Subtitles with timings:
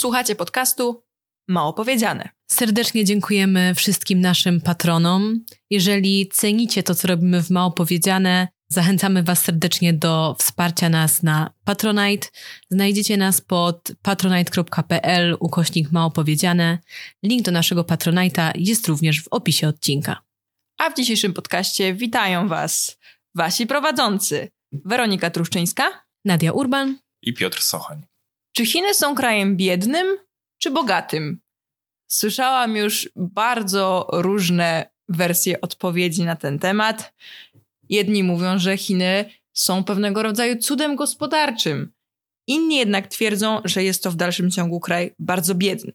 [0.00, 1.04] Słuchacie podcastu
[1.48, 2.28] Mało Powiedziane.
[2.50, 5.44] Serdecznie dziękujemy wszystkim naszym patronom.
[5.70, 11.50] Jeżeli cenicie to, co robimy w Mało Powiedziane, zachęcamy Was serdecznie do wsparcia nas na
[11.64, 12.28] Patronite.
[12.70, 16.78] Znajdziecie nas pod patronite.pl ukośnik Mało Powiedziane.
[17.22, 20.22] Link do naszego Patronite'a jest również w opisie odcinka.
[20.78, 22.98] A w dzisiejszym podcaście witają Was
[23.34, 28.10] Wasi prowadzący Weronika Truszczyńska, Nadia Urban i Piotr Sochań.
[28.52, 30.06] Czy Chiny są krajem biednym
[30.58, 31.40] czy bogatym?
[32.10, 37.14] Słyszałam już bardzo różne wersje odpowiedzi na ten temat.
[37.88, 41.92] Jedni mówią, że Chiny są pewnego rodzaju cudem gospodarczym.
[42.46, 45.92] Inni jednak twierdzą, że jest to w dalszym ciągu kraj bardzo biedny.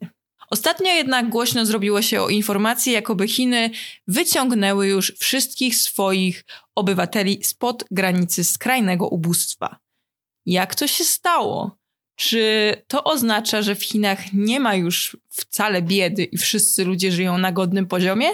[0.50, 3.69] Ostatnio jednak głośno zrobiło się o informacji, jakoby Chiny
[4.08, 9.80] wyciągnęły już wszystkich swoich obywateli spod granicy skrajnego ubóstwa.
[10.45, 11.78] Jak to się stało?
[12.16, 17.38] Czy to oznacza, że w Chinach nie ma już wcale biedy i wszyscy ludzie żyją
[17.38, 18.27] na godnym poziomie?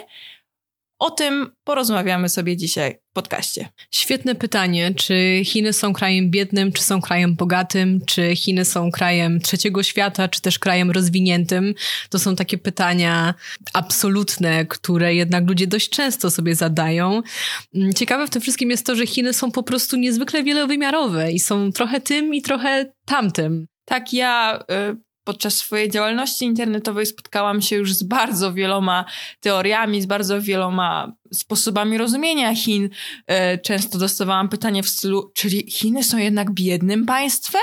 [1.02, 3.70] O tym porozmawiamy sobie dzisiaj w podcaście.
[3.92, 4.94] Świetne pytanie.
[4.96, 8.02] Czy Chiny są krajem biednym, czy są krajem bogatym?
[8.06, 11.74] Czy Chiny są krajem trzeciego świata, czy też krajem rozwiniętym?
[12.10, 13.34] To są takie pytania
[13.74, 17.22] absolutne, które jednak ludzie dość często sobie zadają.
[17.96, 21.72] Ciekawe w tym wszystkim jest to, że Chiny są po prostu niezwykle wielowymiarowe i są
[21.72, 23.68] trochę tym i trochę tamtym.
[23.86, 29.06] Tak, ja y, podczas swojej działalności internetowej spotkałam się już z bardzo wieloma
[29.40, 32.86] teoriami, z bardzo wieloma sposobami rozumienia Chin.
[32.86, 37.62] Y, często dostawałam pytanie w stylu, czyli Chiny są jednak biednym państwem?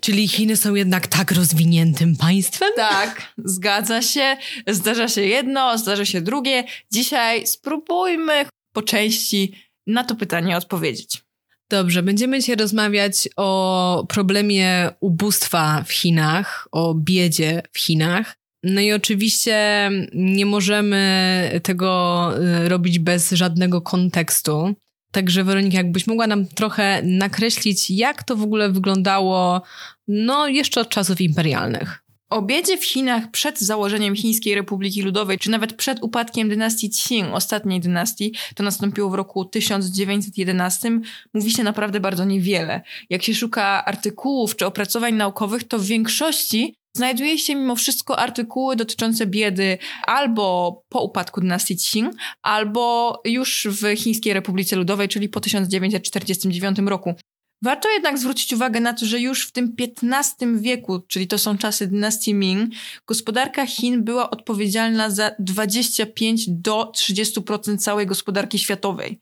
[0.00, 2.70] Czyli Chiny są jednak tak rozwiniętym państwem?
[2.76, 4.36] Tak, zgadza się.
[4.66, 6.64] Zdarza się jedno, zdarza się drugie.
[6.92, 9.52] Dzisiaj spróbujmy po części
[9.86, 11.27] na to pytanie odpowiedzieć.
[11.70, 18.36] Dobrze, będziemy dzisiaj rozmawiać o problemie ubóstwa w Chinach, o biedzie w Chinach.
[18.62, 22.30] No i oczywiście nie możemy tego
[22.64, 24.74] y, robić bez żadnego kontekstu.
[25.12, 29.62] Także Weronika, jakbyś mogła nam trochę nakreślić, jak to w ogóle wyglądało,
[30.08, 32.07] no jeszcze od czasów imperialnych.
[32.30, 37.34] O biedzie w Chinach przed założeniem Chińskiej Republiki Ludowej, czy nawet przed upadkiem dynastii Qing,
[37.34, 41.00] ostatniej dynastii, to nastąpiło w roku 1911,
[41.34, 42.82] mówi się naprawdę bardzo niewiele.
[43.10, 48.76] Jak się szuka artykułów czy opracowań naukowych, to w większości znajduje się mimo wszystko artykuły
[48.76, 55.40] dotyczące biedy albo po upadku dynastii Qing, albo już w Chińskiej Republice Ludowej, czyli po
[55.40, 57.14] 1949 roku.
[57.62, 61.58] Warto jednak zwrócić uwagę na to, że już w tym XV wieku, czyli to są
[61.58, 62.70] czasy dynastii Ming,
[63.06, 69.20] gospodarka Chin była odpowiedzialna za 25 do 30% całej gospodarki światowej.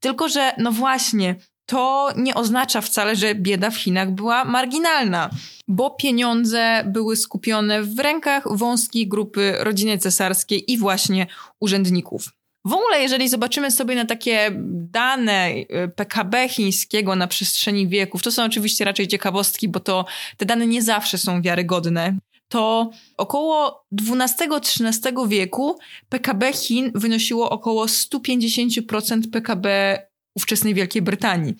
[0.00, 1.34] Tylko, że no właśnie,
[1.66, 5.30] to nie oznacza wcale, że bieda w Chinach była marginalna,
[5.68, 11.26] bo pieniądze były skupione w rękach wąskiej grupy rodziny cesarskiej i właśnie
[11.60, 12.37] urzędników.
[12.68, 18.30] W ogóle, jeżeli zobaczymy sobie na takie dane y, PKB chińskiego na przestrzeni wieków, to
[18.30, 20.04] są oczywiście raczej ciekawostki, bo to
[20.36, 22.18] te dane nie zawsze są wiarygodne.
[22.48, 29.98] To około XII-XIII wieku PKB Chin wynosiło około 150% PKB
[30.34, 31.54] ówczesnej Wielkiej Brytanii.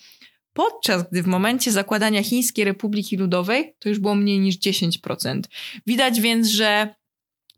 [0.53, 5.41] Podczas gdy w momencie zakładania Chińskiej Republiki Ludowej to już było mniej niż 10%.
[5.87, 6.95] Widać więc, że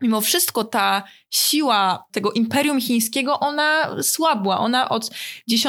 [0.00, 4.58] mimo wszystko ta siła tego imperium chińskiego, ona słabła.
[4.58, 5.10] Ona od
[5.52, 5.64] X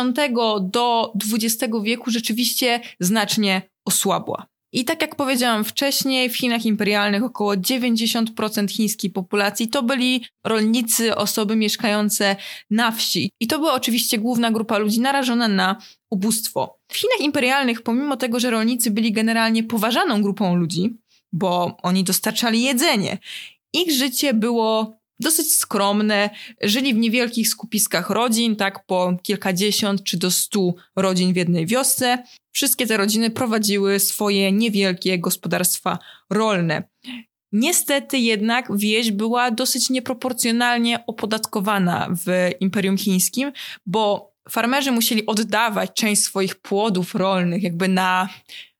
[0.61, 4.51] do XX wieku rzeczywiście znacznie osłabła.
[4.73, 11.15] I tak jak powiedziałam wcześniej, w Chinach imperialnych około 90% chińskiej populacji to byli rolnicy,
[11.15, 12.35] osoby mieszkające
[12.69, 13.31] na wsi.
[13.39, 15.75] I to była oczywiście główna grupa ludzi narażona na
[16.09, 16.79] ubóstwo.
[16.87, 20.97] W Chinach imperialnych, pomimo tego, że rolnicy byli generalnie poważaną grupą ludzi,
[21.33, 23.17] bo oni dostarczali jedzenie
[23.73, 26.29] ich życie było dosyć skromne,
[26.61, 32.23] żyli w niewielkich skupiskach rodzin, tak po kilkadziesiąt czy do stu rodzin w jednej wiosce.
[32.51, 36.83] Wszystkie te rodziny prowadziły swoje niewielkie gospodarstwa rolne.
[37.51, 43.51] Niestety jednak wieś była dosyć nieproporcjonalnie opodatkowana w Imperium Chińskim,
[43.85, 48.29] bo farmerzy musieli oddawać część swoich płodów rolnych jakby na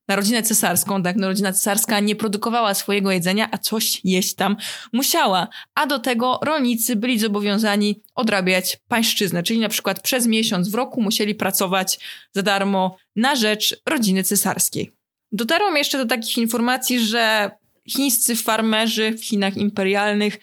[0.08, 4.56] na rodzinę cesarską, tak, no rodzina cesarska nie produkowała swojego jedzenia, a coś jeść tam
[4.92, 5.48] musiała.
[5.74, 11.02] A do tego rolnicy byli zobowiązani odrabiać pańszczyznę, czyli na przykład przez miesiąc w roku
[11.02, 11.98] musieli pracować
[12.32, 14.92] za darmo na rzecz rodziny cesarskiej.
[15.32, 17.50] Dotarłam jeszcze do takich informacji, że
[17.88, 20.38] chińscy farmerzy w Chinach imperialnych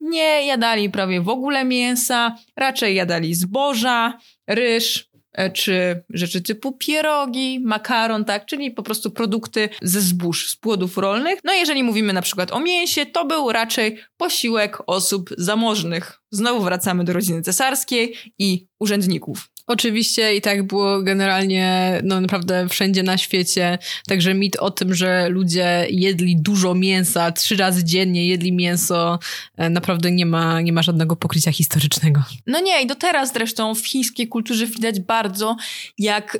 [0.00, 5.08] nie jadali prawie w ogóle mięsa, raczej jadali zboża, ryż,
[5.52, 11.38] czy rzeczy typu pierogi, makaron, tak, czyli po prostu produkty ze zbóż, z płodów rolnych.
[11.44, 16.20] No jeżeli mówimy na przykład o mięsie, to był raczej posiłek osób zamożnych.
[16.30, 19.53] Znowu wracamy do rodziny cesarskiej i urzędników.
[19.66, 23.78] Oczywiście i tak było generalnie, no naprawdę wszędzie na świecie.
[24.06, 29.18] Także mit o tym, że ludzie jedli dużo mięsa, trzy razy dziennie jedli mięso,
[29.56, 32.22] e, naprawdę nie ma, nie ma żadnego pokrycia historycznego.
[32.46, 35.56] No nie, i do teraz zresztą w chińskiej kulturze widać bardzo,
[35.98, 36.38] jak y,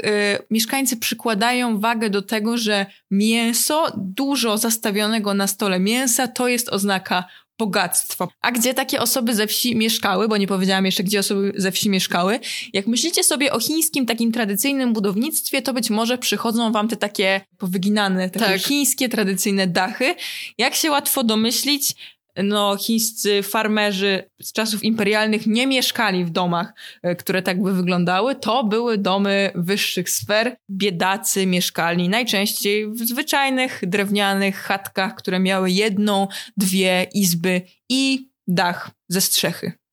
[0.50, 7.24] mieszkańcy przykładają wagę do tego, że mięso, dużo zastawionego na stole mięsa, to jest oznaka
[7.58, 8.28] bogactwo.
[8.40, 11.90] A gdzie takie osoby ze wsi mieszkały, bo nie powiedziałam jeszcze, gdzie osoby ze wsi
[11.90, 12.40] mieszkały.
[12.72, 17.40] Jak myślicie sobie o chińskim takim tradycyjnym budownictwie, to być może przychodzą wam te takie
[17.58, 18.60] powyginane, takie tak.
[18.60, 20.14] chińskie tradycyjne dachy.
[20.58, 21.94] Jak się łatwo domyślić,
[22.36, 28.34] no, chińscy farmerzy z czasów imperialnych nie mieszkali w domach, e, które tak by wyglądały.
[28.34, 30.56] To były domy wyższych sfer.
[30.70, 39.20] Biedacy mieszkali najczęściej w zwyczajnych drewnianych chatkach, które miały jedną, dwie izby i dach ze
[39.20, 39.83] strzechy.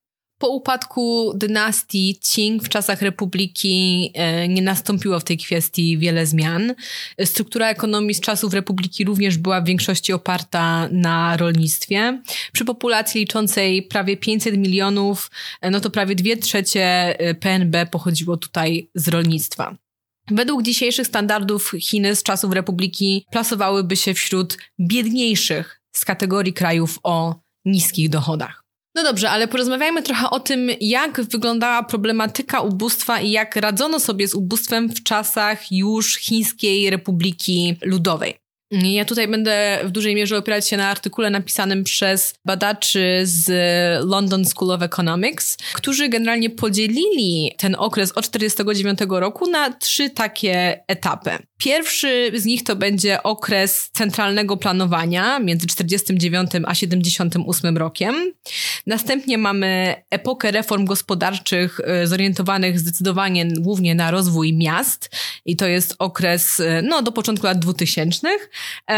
[0.41, 6.73] Po upadku dynastii Qing w czasach Republiki e, nie nastąpiło w tej kwestii wiele zmian.
[7.25, 12.21] Struktura ekonomii z czasów Republiki również była w większości oparta na rolnictwie.
[12.53, 16.83] Przy populacji liczącej prawie 500 milionów, e, no to prawie dwie trzecie
[17.19, 19.75] e, PNB pochodziło tutaj z rolnictwa.
[20.31, 27.35] Według dzisiejszych standardów Chiny z czasów Republiki plasowałyby się wśród biedniejszych z kategorii krajów o
[27.65, 28.60] niskich dochodach.
[28.95, 34.27] No dobrze, ale porozmawiajmy trochę o tym, jak wyglądała problematyka ubóstwa i jak radzono sobie
[34.27, 38.35] z ubóstwem w czasach już Chińskiej Republiki Ludowej.
[38.71, 43.49] Ja tutaj będę w dużej mierze opierać się na artykule napisanym przez badaczy z
[44.09, 50.83] London School of Economics, którzy generalnie podzielili ten okres od 1949 roku na trzy takie
[50.87, 51.31] etapy.
[51.57, 58.15] Pierwszy z nich to będzie okres centralnego planowania między 49 a 78 rokiem.
[58.87, 65.09] Następnie mamy epokę reform gospodarczych y, zorientowanych zdecydowanie głównie na rozwój miast
[65.45, 68.27] i to jest okres y, no, do początku lat 2000.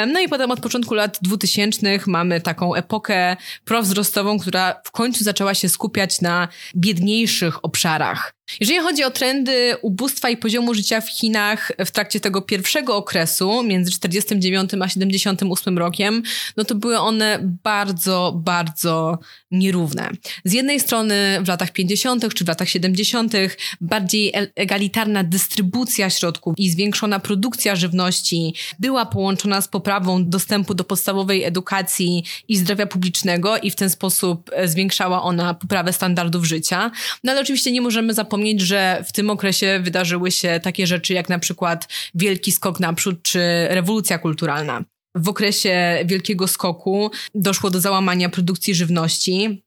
[0.08, 5.54] No i potem od początku lat 2000 mamy taką epokę prowzrostową, która w końcu zaczęła
[5.54, 8.34] się skupiać na biedniejszych obszarach.
[8.60, 13.64] Jeżeli chodzi o trendy ubóstwa i poziomu życia w Chinach w trakcie tego pierwszego okresu,
[13.64, 16.24] między 49 a 78 rokiem,
[16.58, 19.20] no to były one bardzo, bardzo
[19.52, 20.10] nierówne.
[20.46, 22.34] Z jednej strony w latach 50.
[22.34, 23.34] czy w latach 70.
[23.82, 31.44] bardziej egalitarna dystrybucja środków i zwiększona produkcja żywności była połączona z poprawą dostępu do podstawowej
[31.44, 36.92] edukacji i zdrowia publicznego i w ten sposób zwiększała ona poprawę standardów życia.
[37.24, 41.14] No ale oczywiście nie możemy zapomnieć wspomnieć, że w tym okresie wydarzyły się takie rzeczy
[41.14, 43.40] jak na przykład wielki skok naprzód czy
[43.70, 44.84] rewolucja kulturalna.
[45.16, 49.64] W okresie wielkiego skoku doszło do załamania produkcji żywności,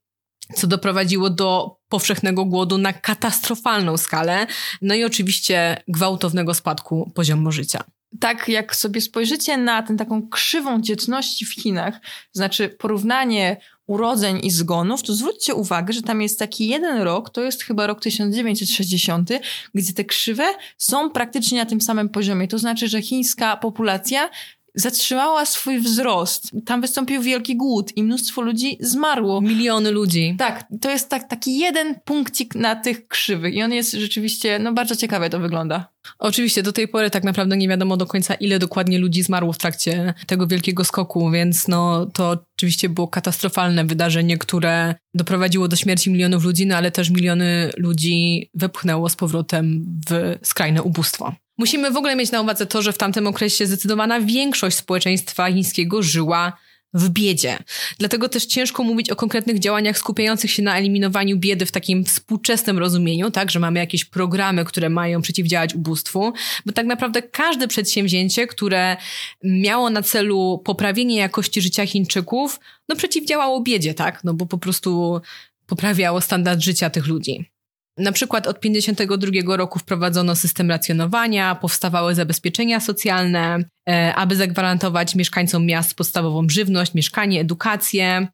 [0.55, 4.47] co doprowadziło do powszechnego głodu na katastrofalną skalę,
[4.83, 7.85] no i oczywiście gwałtownego spadku poziomu życia.
[8.21, 12.01] Tak, jak sobie spojrzycie na tę taką krzywą dzietności w Chinach,
[12.33, 17.43] znaczy porównanie urodzeń i zgonów, to zwróćcie uwagę, że tam jest taki jeden rok, to
[17.43, 19.31] jest chyba rok 1960,
[19.75, 20.45] gdzie te krzywe
[20.79, 22.49] są praktycznie na tym samym poziomie.
[22.49, 24.31] To znaczy, że chińska populacja
[24.77, 26.51] zatrzymała swój wzrost.
[26.67, 29.41] Tam wystąpił wielki głód i mnóstwo ludzi zmarło.
[29.41, 30.35] Miliony ludzi.
[30.39, 34.73] Tak, to jest tak, taki jeden punkcik na tych krzywych i on jest rzeczywiście, no
[34.73, 35.89] bardzo ciekawe to wygląda.
[36.19, 39.59] Oczywiście do tej pory tak naprawdę nie wiadomo do końca, ile dokładnie ludzi zmarło w
[39.59, 46.11] trakcie tego wielkiego skoku, więc no to oczywiście było katastrofalne wydarzenie, które doprowadziło do śmierci
[46.11, 51.35] milionów ludzi, no ale też miliony ludzi wepchnęło z powrotem w skrajne ubóstwo.
[51.59, 56.03] Musimy w ogóle mieć na uwadze to, że w tamtym okresie zdecydowana większość społeczeństwa chińskiego
[56.03, 56.53] żyła
[56.95, 57.59] w biedzie.
[57.99, 62.79] Dlatego też ciężko mówić o konkretnych działaniach skupiających się na eliminowaniu biedy w takim współczesnym
[62.79, 66.33] rozumieniu, tak, że mamy jakieś programy, które mają przeciwdziałać ubóstwu,
[66.67, 68.97] bo tak naprawdę każde przedsięwzięcie, które
[69.45, 75.21] miało na celu poprawienie jakości życia Chińczyków, no przeciwdziałało biedzie, tak, no bo po prostu
[75.67, 77.56] poprawiało standard życia tych ludzi.
[77.99, 85.67] Na przykład od 1952 roku wprowadzono system racjonowania, powstawały zabezpieczenia socjalne, e, aby zagwarantować mieszkańcom
[85.67, 88.29] miast podstawową żywność, mieszkanie, edukację.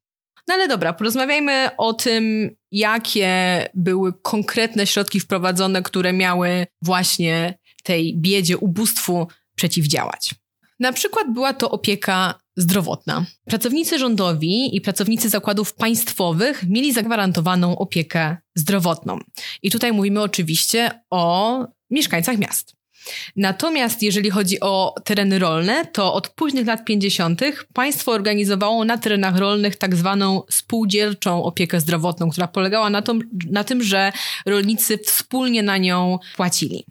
[0.48, 3.30] No ale dobra, porozmawiajmy o tym, jakie
[3.74, 10.34] były konkretne środki wprowadzone, które miały właśnie tej biedzie, ubóstwu przeciwdziałać.
[10.82, 13.24] Na przykład była to opieka zdrowotna.
[13.44, 19.18] Pracownicy rządowi i pracownicy zakładów państwowych mieli zagwarantowaną opiekę zdrowotną.
[19.62, 22.76] I tutaj mówimy oczywiście o mieszkańcach miast.
[23.36, 27.40] Natomiast jeżeli chodzi o tereny rolne, to od późnych lat 50.
[27.72, 33.14] państwo organizowało na terenach rolnych tak zwaną spółdzielczą opiekę zdrowotną, która polegała na, to,
[33.50, 34.12] na tym, że
[34.46, 36.86] rolnicy wspólnie na nią płacili.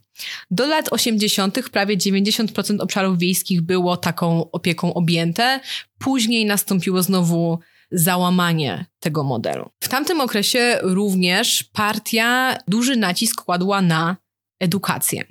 [0.52, 1.70] Do lat 80.
[1.70, 5.60] prawie 90% obszarów wiejskich było taką opieką objęte.
[6.00, 7.60] Później nastąpiło znowu
[7.92, 9.70] załamanie tego modelu.
[9.84, 14.18] W tamtym okresie również partia duży nacisk kładła na
[14.60, 15.24] edukację.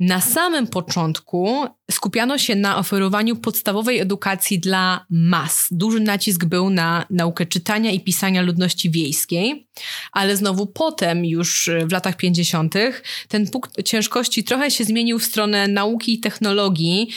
[0.00, 5.68] Na samym początku skupiano się na oferowaniu podstawowej edukacji dla mas.
[5.70, 9.66] Duży nacisk był na naukę czytania i pisania ludności wiejskiej,
[10.12, 12.74] ale znowu potem, już w latach 50.,
[13.28, 17.08] ten punkt ciężkości trochę się zmienił w stronę nauki i technologii,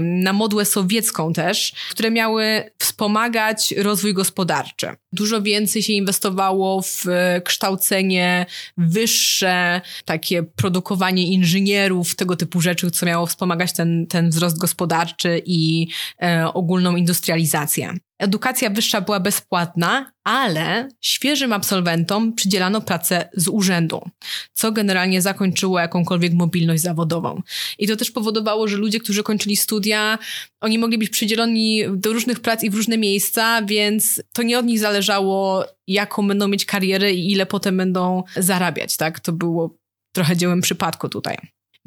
[0.00, 4.88] na modłę sowiecką też, które miały wspomagać rozwój gospodarczy.
[5.12, 7.04] Dużo więcej się inwestowało w
[7.44, 15.42] kształcenie wyższe, takie produkowanie inżynierów, tego typu rzeczy, co miało wspomagać ten, ten wzrost gospodarczy
[15.46, 15.88] i
[16.22, 17.94] e, ogólną industrializację.
[18.18, 24.10] Edukacja wyższa była bezpłatna, ale świeżym absolwentom przydzielano pracę z urzędu,
[24.52, 27.42] co generalnie zakończyło jakąkolwiek mobilność zawodową.
[27.78, 30.18] I to też powodowało, że ludzie, którzy kończyli studia,
[30.60, 34.66] oni mogli być przydzieloni do różnych prac i w różne miejsca, więc to nie od
[34.66, 39.20] nich zależało, jaką będą mieć karierę i ile potem będą zarabiać, tak?
[39.20, 39.76] To było
[40.14, 41.36] trochę dziełem przypadku tutaj.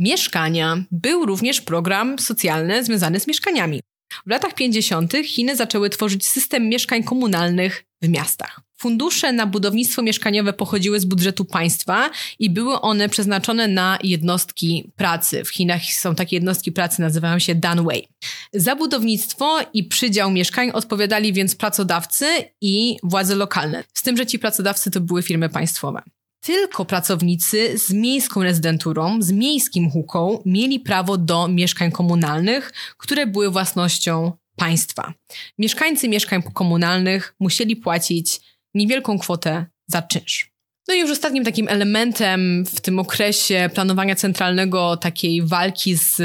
[0.01, 3.81] Mieszkania był również program socjalny związany z mieszkaniami.
[4.25, 5.13] W latach 50.
[5.25, 8.61] Chiny zaczęły tworzyć system mieszkań komunalnych w miastach.
[8.77, 15.43] Fundusze na budownictwo mieszkaniowe pochodziły z budżetu państwa i były one przeznaczone na jednostki pracy.
[15.43, 18.07] W Chinach są takie jednostki pracy, nazywają się Danwei.
[18.53, 22.25] Za budownictwo i przydział mieszkań odpowiadali więc pracodawcy
[22.61, 23.83] i władze lokalne.
[23.93, 26.01] Z tym, że ci pracodawcy to były firmy państwowe.
[26.41, 33.51] Tylko pracownicy z miejską rezydenturą, z miejskim huką mieli prawo do mieszkań komunalnych, które były
[33.51, 35.13] własnością państwa.
[35.57, 38.41] Mieszkańcy mieszkań komunalnych musieli płacić
[38.73, 40.50] niewielką kwotę za czynsz.
[40.87, 46.15] No i już ostatnim takim elementem w tym okresie planowania centralnego takiej walki z,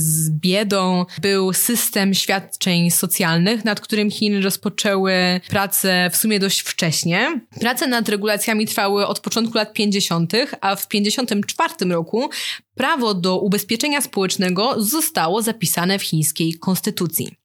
[0.00, 7.40] z biedą był system świadczeń socjalnych, nad którym Chiny rozpoczęły pracę w sumie dość wcześnie.
[7.60, 12.30] Prace nad regulacjami trwały od początku lat 50., a w 54 roku
[12.74, 17.37] prawo do ubezpieczenia społecznego zostało zapisane w chińskiej konstytucji.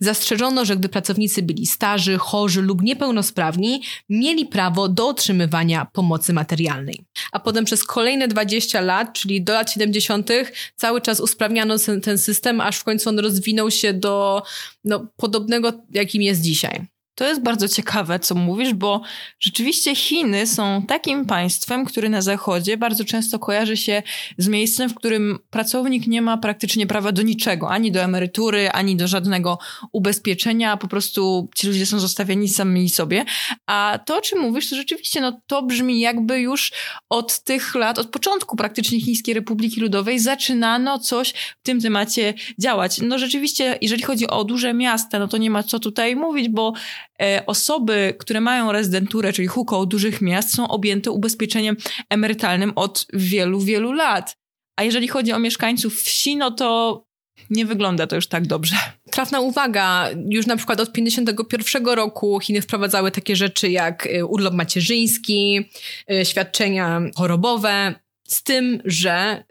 [0.00, 7.04] Zastrzeżono, że gdy pracownicy byli starzy, chorzy lub niepełnosprawni, mieli prawo do otrzymywania pomocy materialnej.
[7.32, 10.30] A potem przez kolejne 20 lat, czyli do lat 70.,
[10.76, 14.42] cały czas usprawniano ten system, aż w końcu on rozwinął się do
[14.84, 16.86] no, podobnego, jakim jest dzisiaj.
[17.16, 19.02] To jest bardzo ciekawe, co mówisz, bo
[19.40, 24.02] rzeczywiście Chiny są takim państwem, który na Zachodzie bardzo często kojarzy się
[24.38, 28.96] z miejscem, w którym pracownik nie ma praktycznie prawa do niczego, ani do emerytury, ani
[28.96, 29.58] do żadnego
[29.92, 33.24] ubezpieczenia, po prostu ci ludzie są zostawieni sami sobie.
[33.66, 36.72] A to, o czym mówisz, to rzeczywiście, no to brzmi jakby już
[37.08, 43.00] od tych lat, od początku praktycznie Chińskiej Republiki Ludowej zaczynano coś w tym temacie działać.
[43.02, 46.72] No rzeczywiście, jeżeli chodzi o duże miasta, no to nie ma co tutaj mówić, bo
[47.46, 51.76] osoby, które mają rezydenturę, czyli huką dużych miast, są objęte ubezpieczeniem
[52.10, 54.36] emerytalnym od wielu, wielu lat.
[54.76, 57.02] A jeżeli chodzi o mieszkańców wsi, no to
[57.50, 58.76] nie wygląda to już tak dobrze.
[59.10, 64.54] Trafna uwaga, już na przykład od 51 roku Chiny wprowadzały takie rzeczy jak e, urlop
[64.54, 65.70] macierzyński,
[66.10, 67.94] e, świadczenia chorobowe,
[68.28, 69.44] z tym, że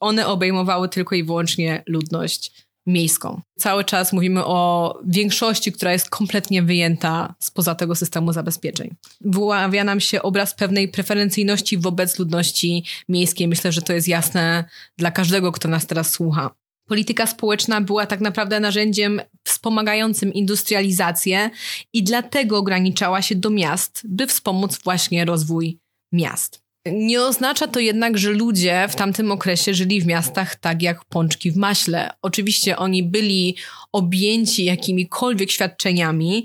[0.00, 3.40] one obejmowały tylko i wyłącznie ludność miejską.
[3.58, 8.94] Cały czas mówimy o większości, która jest kompletnie wyjęta spoza tego systemu zabezpieczeń.
[9.20, 13.48] Wyławia nam się obraz pewnej preferencyjności wobec ludności miejskiej.
[13.48, 14.64] Myślę, że to jest jasne
[14.96, 16.50] dla każdego, kto nas teraz słucha.
[16.88, 21.50] Polityka społeczna była tak naprawdę narzędziem wspomagającym industrializację
[21.92, 25.78] i dlatego ograniczała się do miast, by wspomóc właśnie rozwój
[26.12, 26.67] miast.
[26.92, 31.50] Nie oznacza to jednak, że ludzie w tamtym okresie żyli w miastach tak jak pączki
[31.50, 32.10] w maśle.
[32.22, 33.56] Oczywiście oni byli
[33.92, 36.44] objęci jakimikolwiek świadczeniami,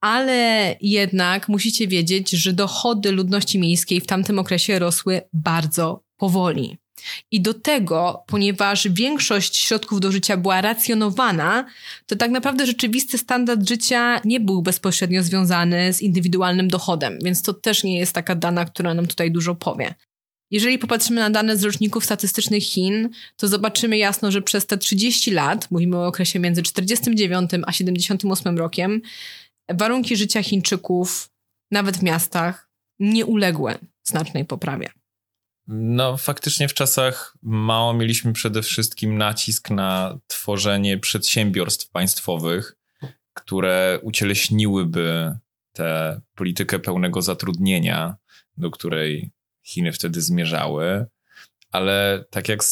[0.00, 6.78] ale jednak musicie wiedzieć, że dochody ludności miejskiej w tamtym okresie rosły bardzo powoli.
[7.30, 11.64] I do tego, ponieważ większość środków do życia była racjonowana,
[12.06, 17.54] to tak naprawdę rzeczywisty standard życia nie był bezpośrednio związany z indywidualnym dochodem, więc to
[17.54, 19.94] też nie jest taka dana, która nam tutaj dużo powie.
[20.50, 25.30] Jeżeli popatrzymy na dane z roczników statystycznych Chin, to zobaczymy jasno, że przez te 30
[25.30, 29.00] lat, mówimy o okresie między 49 a 78 rokiem,
[29.70, 31.30] warunki życia Chińczyków,
[31.70, 33.74] nawet w miastach, nie uległy
[34.04, 34.90] znacznej poprawie.
[35.70, 42.76] No, faktycznie w czasach mało mieliśmy przede wszystkim nacisk na tworzenie przedsiębiorstw państwowych,
[43.34, 44.88] które ucieleśniły
[45.72, 48.16] tę politykę pełnego zatrudnienia,
[48.56, 49.30] do której
[49.62, 51.06] Chiny wtedy zmierzały.
[51.70, 52.64] Ale tak jak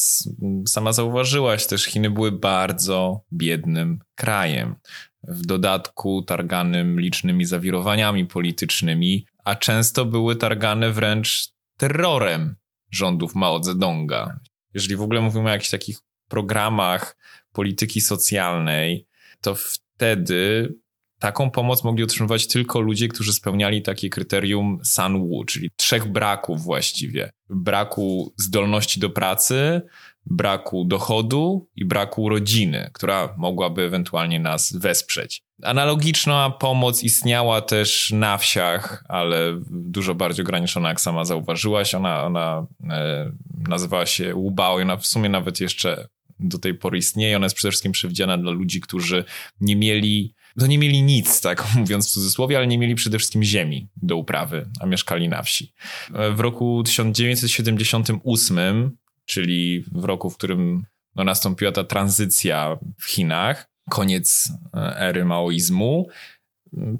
[0.67, 4.75] sama zauważyłaś, też Chiny były bardzo biednym krajem.
[5.23, 12.55] W dodatku targanym licznymi zawirowaniami politycznymi, a często były targane wręcz terrorem
[12.91, 14.39] rządów Mao Zedonga.
[14.73, 17.17] Jeżeli w ogóle mówimy o jakichś takich programach
[17.51, 19.07] polityki socjalnej,
[19.41, 20.73] to wtedy
[21.19, 27.31] taką pomoc mogli otrzymywać tylko ludzie, którzy spełniali takie kryterium Sanwu, czyli trzech braków właściwie.
[27.49, 29.81] Braku zdolności do pracy,
[30.25, 35.46] braku dochodu i braku rodziny, która mogłaby ewentualnie nas wesprzeć.
[35.63, 41.95] Analogiczna pomoc istniała też na wsiach, ale dużo bardziej ograniczona, jak sama zauważyłaś.
[41.95, 43.31] Ona, ona e,
[43.67, 46.07] nazywała się Łubao i ona w sumie nawet jeszcze
[46.39, 47.35] do tej pory istnieje.
[47.35, 49.23] Ona jest przede wszystkim przewidziana dla ludzi, którzy
[49.61, 53.43] nie mieli, no nie mieli nic, tak mówiąc w cudzysłowie, ale nie mieli przede wszystkim
[53.43, 55.73] ziemi do uprawy, a mieszkali na wsi.
[56.13, 60.85] E, w roku 1978, czyli w roku, w którym
[61.15, 66.07] no, nastąpiła ta tranzycja w Chinach, koniec e, ery maoizmu,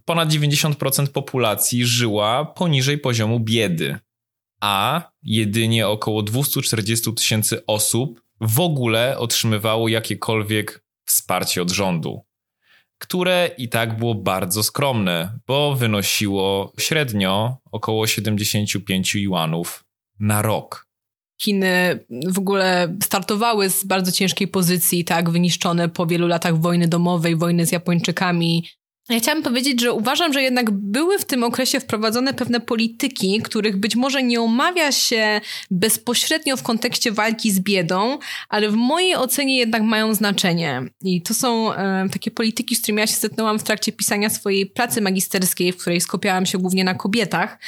[0.05, 3.99] ponad 90% populacji żyła poniżej poziomu biedy,
[4.61, 12.21] a jedynie około 240 tysięcy osób w ogóle otrzymywało jakiekolwiek wsparcie od rządu,
[12.97, 19.85] które i tak było bardzo skromne, bo wynosiło średnio około 75 juanów
[20.19, 20.86] na rok.
[21.41, 27.35] Chiny w ogóle startowały z bardzo ciężkiej pozycji, tak, wyniszczone po wielu latach wojny domowej,
[27.35, 28.63] wojny z Japończykami,
[29.09, 33.77] ja chciałam powiedzieć, że uważam, że jednak były w tym okresie wprowadzone pewne polityki, których
[33.77, 38.17] być może nie omawia się bezpośrednio w kontekście walki z biedą,
[38.49, 40.83] ale w mojej ocenie jednak mają znaczenie.
[41.03, 44.65] I to są e, takie polityki, z którymi ja się zetknęłam w trakcie pisania swojej
[44.65, 47.59] pracy magisterskiej, w której skupiałam się głównie na kobietach.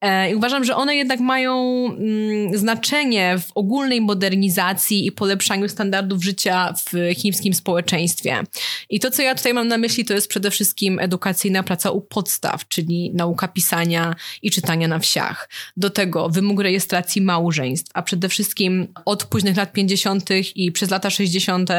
[0.00, 6.24] E, I uważam, że one jednak mają mm, znaczenie w ogólnej modernizacji i polepszaniu standardów
[6.24, 8.42] życia w chińskim społeczeństwie.
[8.90, 11.90] I to, co ja tutaj mam na myśli, to jest przede wszystkim wszystkim edukacyjna praca
[11.90, 15.48] u podstaw, czyli nauka pisania i czytania na wsiach.
[15.76, 20.30] Do tego wymóg rejestracji małżeństw, a przede wszystkim od późnych lat 50.
[20.54, 21.70] i przez lata 60.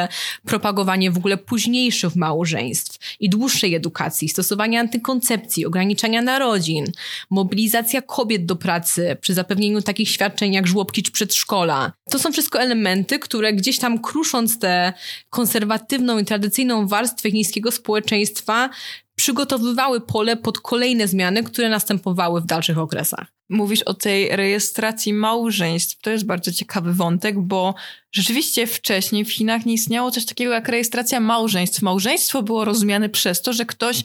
[0.45, 6.85] propagowanie w ogóle późniejszych małżeństw i dłuższej edukacji, stosowanie antykoncepcji, ograniczania narodzin,
[7.29, 11.91] mobilizacja kobiet do pracy przy zapewnieniu takich świadczeń jak żłobki czy przedszkola.
[12.09, 14.93] To są wszystko elementy, które gdzieś tam krusząc tę
[15.29, 18.69] konserwatywną i tradycyjną warstwę chińskiego społeczeństwa
[19.15, 23.28] przygotowywały pole pod kolejne zmiany, które następowały w dalszych okresach.
[23.49, 26.02] Mówisz o tej rejestracji małżeństw.
[26.02, 27.75] To jest bardzo ciekawy wątek, bo
[28.12, 31.82] rzeczywiście wcześniej w Chinach nie istniało coś takiego jak rejestracja małżeństw.
[31.82, 34.02] Małżeństwo było rozumiane przez to, że ktoś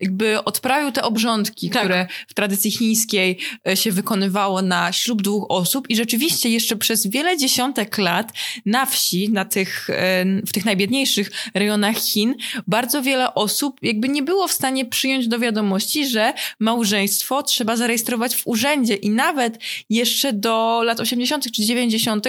[0.00, 1.82] jakby odprawił te obrządki, tak.
[1.82, 3.38] które w tradycji chińskiej
[3.68, 8.32] e, się wykonywało na ślub dwóch osób i rzeczywiście jeszcze przez wiele dziesiątek lat
[8.66, 12.34] na wsi, na tych, e, w tych najbiedniejszych rejonach Chin,
[12.66, 18.36] bardzo wiele osób jakby nie było w stanie przyjąć do wiadomości, że małżeństwo trzeba zarejestrować
[18.36, 19.58] w urzędzie i nawet
[19.90, 21.52] jeszcze do lat 80.
[21.52, 22.26] czy 90.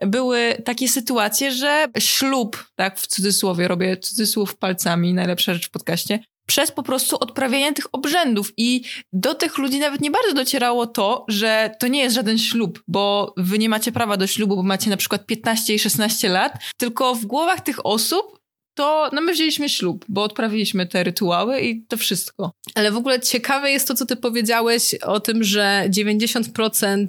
[0.00, 6.18] były takie sytuacje, że ślub, tak w cudzysłowie, robię cudzysłów palcami, najlepsza rzecz w podcaście,
[6.46, 8.52] przez po prostu odprawianie tych obrzędów.
[8.56, 12.82] I do tych ludzi nawet nie bardzo docierało to, że to nie jest żaden ślub,
[12.88, 16.58] bo wy nie macie prawa do ślubu, bo macie na przykład 15 i 16 lat,
[16.76, 18.43] tylko w głowach tych osób
[18.74, 22.52] to no my wzięliśmy ślub, bo odprawiliśmy te rytuały i to wszystko.
[22.74, 27.06] Ale w ogóle ciekawe jest to, co ty powiedziałeś o tym, że 90%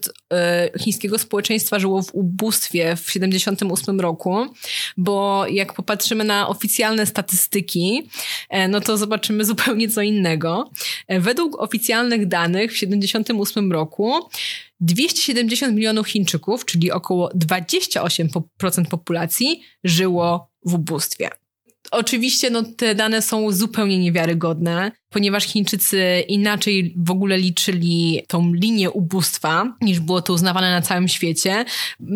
[0.76, 4.46] y, chińskiego społeczeństwa żyło w ubóstwie w 78 roku,
[4.98, 8.10] bo jak popatrzymy na oficjalne statystyki,
[8.50, 10.72] e, no to zobaczymy zupełnie co innego.
[11.08, 14.30] E, według oficjalnych danych w 78 roku
[14.80, 21.30] 270 milionów Chińczyków, czyli około 28% populacji, żyło w ubóstwie.
[21.96, 28.92] Oczywiście no, te dane są zupełnie niewiarygodne, ponieważ Chińczycy inaczej w ogóle liczyli tą linię
[28.92, 31.66] ubóstwa, niż było to uznawane na całym świecie.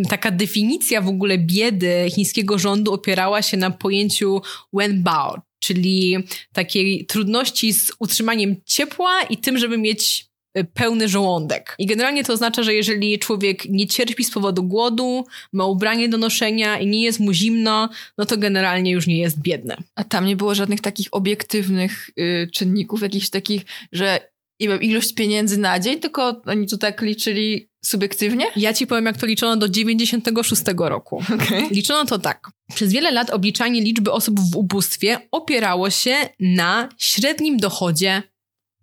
[0.09, 4.41] Taka definicja w ogóle biedy chińskiego rządu opierała się na pojęciu
[4.73, 6.17] wenbao, czyli
[6.53, 10.28] takiej trudności z utrzymaniem ciepła i tym, żeby mieć
[10.63, 11.75] pełny żołądek.
[11.79, 16.17] I generalnie to oznacza, że jeżeli człowiek nie cierpi z powodu głodu, ma ubranie do
[16.17, 19.75] noszenia i nie jest mu zimno, no to generalnie już nie jest biedny.
[19.95, 24.19] A tam nie było żadnych takich obiektywnych y, czynników, jakichś takich, że
[24.59, 28.45] ilość pieniędzy na dzień, tylko oni to tak liczyli subiektywnie?
[28.55, 31.23] Ja ci powiem, jak to liczono do 96 roku.
[31.35, 31.67] Okay.
[31.71, 32.49] Liczono to tak.
[32.75, 38.23] Przez wiele lat obliczanie liczby osób w ubóstwie opierało się na średnim dochodzie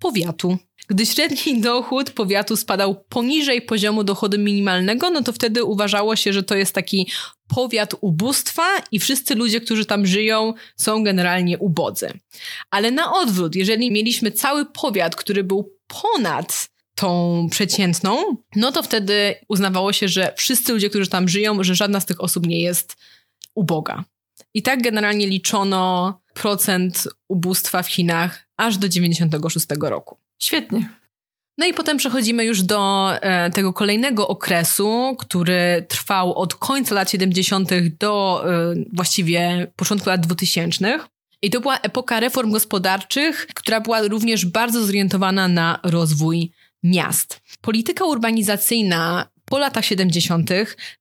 [0.01, 0.59] powiatu.
[0.89, 6.43] Gdy średni dochód powiatu spadał poniżej poziomu dochodu minimalnego, no to wtedy uważało się, że
[6.43, 7.11] to jest taki
[7.49, 12.13] powiat ubóstwa i wszyscy ludzie, którzy tam żyją, są generalnie ubodzy.
[12.71, 15.73] Ale na odwrót, jeżeli mieliśmy cały powiat, który był
[16.03, 21.75] ponad tą przeciętną, no to wtedy uznawało się, że wszyscy ludzie, którzy tam żyją, że
[21.75, 22.97] żadna z tych osób nie jest
[23.55, 24.05] uboga.
[24.55, 30.19] I tak generalnie liczono procent ubóstwa w Chinach aż do 96 roku.
[30.39, 30.89] Świetnie.
[31.59, 37.11] No i potem przechodzimy już do e, tego kolejnego okresu, który trwał od końca lat
[37.11, 37.71] 70.
[38.01, 40.99] do e, właściwie początku lat 2000.
[41.43, 47.41] I to była epoka reform gospodarczych, która była również bardzo zorientowana na rozwój miast.
[47.61, 50.51] Polityka urbanizacyjna po latach 70.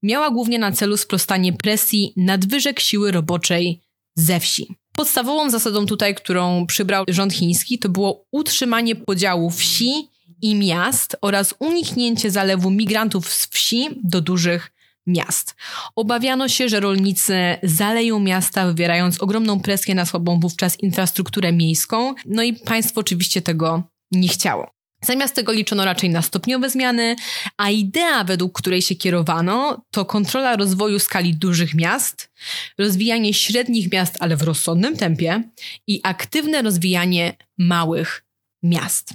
[0.04, 3.82] miała głównie na celu sprostanie presji nadwyżek siły roboczej
[4.16, 4.76] ze wsi.
[4.96, 10.10] Podstawową zasadą tutaj, którą przybrał rząd chiński, to było utrzymanie podziału wsi
[10.42, 14.72] i miast oraz uniknięcie zalewu migrantów z wsi do dużych
[15.08, 15.56] miast.
[15.96, 22.44] Obawiano się, że rolnicy zaleją miasta, wywierając ogromną presję na słabą wówczas infrastrukturę miejską, no
[22.44, 24.75] i państwo oczywiście tego nie chciało.
[25.02, 27.16] Zamiast tego liczono raczej na stopniowe zmiany,
[27.58, 32.32] a idea, według której się kierowano, to kontrola rozwoju skali dużych miast,
[32.78, 35.44] rozwijanie średnich miast, ale w rozsądnym tempie
[35.88, 38.26] i aktywne rozwijanie małych
[38.64, 39.14] miast.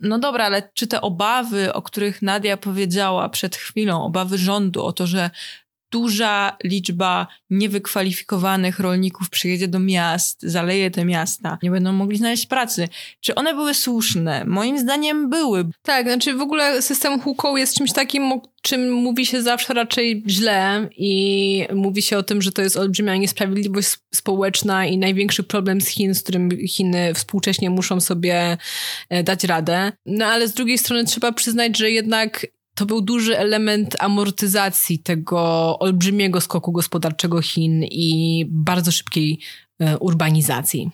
[0.00, 4.92] No dobra, ale czy te obawy, o których Nadia powiedziała przed chwilą, obawy rządu o
[4.92, 5.30] to, że
[5.92, 12.88] duża liczba niewykwalifikowanych rolników przyjedzie do miast, zaleje te miasta, nie będą mogli znaleźć pracy.
[13.20, 14.44] Czy one były słuszne?
[14.44, 15.64] Moim zdaniem były.
[15.82, 20.22] Tak, znaczy w ogóle system huką jest czymś takim, o czym mówi się zawsze raczej
[20.28, 25.80] źle i mówi się o tym, że to jest olbrzymia niesprawiedliwość społeczna i największy problem
[25.80, 28.56] z Chin, z którym Chiny współcześnie muszą sobie
[29.08, 29.92] e, dać radę.
[30.06, 32.46] No ale z drugiej strony trzeba przyznać, że jednak
[32.82, 39.40] to był duży element amortyzacji tego olbrzymiego skoku gospodarczego Chin i bardzo szybkiej
[39.78, 40.90] e, urbanizacji.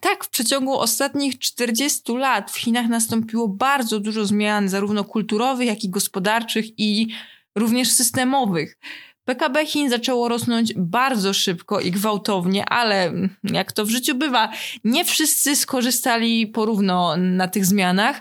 [0.00, 5.84] Tak, w przeciągu ostatnich 40 lat w Chinach nastąpiło bardzo dużo zmian, zarówno kulturowych, jak
[5.84, 7.08] i gospodarczych i
[7.56, 8.78] również systemowych.
[9.24, 14.52] PKB Chin zaczęło rosnąć bardzo szybko i gwałtownie, ale jak to w życiu bywa,
[14.84, 18.20] nie wszyscy skorzystali porówno na tych zmianach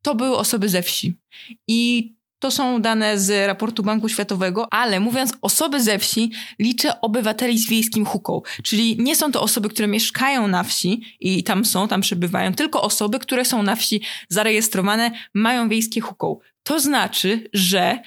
[0.02, 1.18] to były osoby ze wsi.
[1.68, 2.12] I
[2.46, 7.70] to są dane z raportu Banku Światowego, ale mówiąc osoby ze wsi, liczę obywateli z
[7.70, 8.42] wiejskim huką.
[8.64, 12.82] Czyli nie są to osoby, które mieszkają na wsi i tam są, tam przebywają, tylko
[12.82, 16.40] osoby, które są na wsi zarejestrowane, mają wiejskie huką.
[16.64, 18.00] To znaczy, że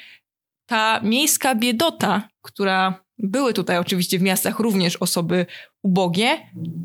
[0.66, 5.46] ta miejska biedota, która były tutaj oczywiście w miastach również osoby
[5.82, 6.38] ubogie,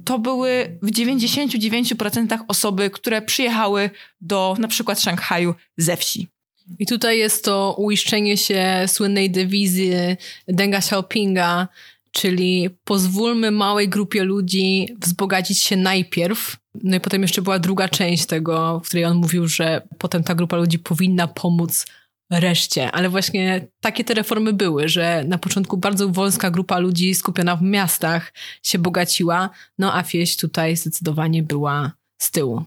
[0.06, 3.89] to były w 99% osoby, które przyjechały
[4.22, 6.33] do na przykład Szanghaju ze wsi.
[6.80, 11.67] I tutaj jest to uiszczenie się słynnej dewizy Denga Xiaopinga,
[12.12, 16.58] czyli pozwólmy małej grupie ludzi wzbogacić się najpierw.
[16.84, 20.36] No i potem jeszcze była druga część tego, w której on mówił, że potem ta
[20.36, 21.86] grupa ludzi powinna pomóc
[22.32, 22.91] reszcie.
[22.91, 27.62] Ale właśnie takie te reformy były, że na początku bardzo wąska grupa ludzi skupiona w
[27.62, 29.49] miastach się bogaciła,
[29.80, 32.63] no a wieś tutaj zdecydowanie była z tyłu.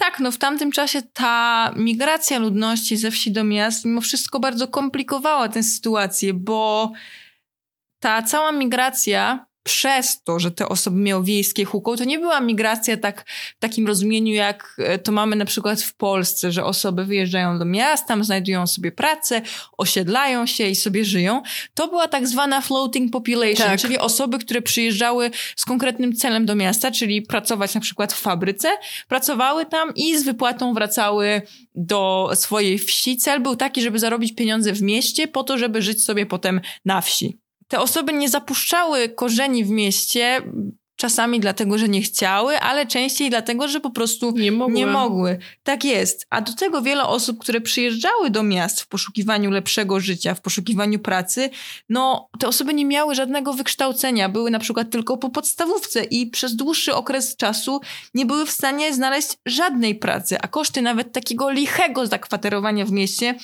[0.00, 4.68] Tak, no w tamtym czasie ta migracja ludności ze wsi do miast mimo wszystko bardzo
[4.68, 6.92] komplikowała tę sytuację, bo
[7.98, 12.96] ta cała migracja przez to, że te osoby miały wiejskie huką, to nie była migracja
[12.96, 13.24] tak
[13.56, 17.64] w takim rozumieniu, jak e, to mamy na przykład w Polsce, że osoby wyjeżdżają do
[17.64, 19.42] miast, tam znajdują sobie pracę,
[19.78, 21.42] osiedlają się i sobie żyją.
[21.74, 23.80] To była tak zwana floating population, tak.
[23.80, 28.68] czyli osoby, które przyjeżdżały z konkretnym celem do miasta, czyli pracować na przykład w fabryce,
[29.08, 31.42] pracowały tam i z wypłatą wracały
[31.74, 33.16] do swojej wsi.
[33.16, 37.00] Cel był taki, żeby zarobić pieniądze w mieście po to, żeby żyć sobie potem na
[37.00, 40.42] wsi te osoby nie zapuszczały korzeni w mieście,
[41.00, 44.74] Czasami dlatego, że nie chciały, ale częściej dlatego, że po prostu nie mogły.
[44.74, 45.38] nie mogły.
[45.62, 46.26] Tak jest.
[46.30, 50.98] A do tego wiele osób, które przyjeżdżały do miast w poszukiwaniu lepszego życia, w poszukiwaniu
[50.98, 51.50] pracy,
[51.88, 54.28] no te osoby nie miały żadnego wykształcenia.
[54.28, 57.80] Były na przykład tylko po podstawówce i przez dłuższy okres czasu
[58.14, 63.34] nie były w stanie znaleźć żadnej pracy, a koszty nawet takiego lichego zakwaterowania w mieście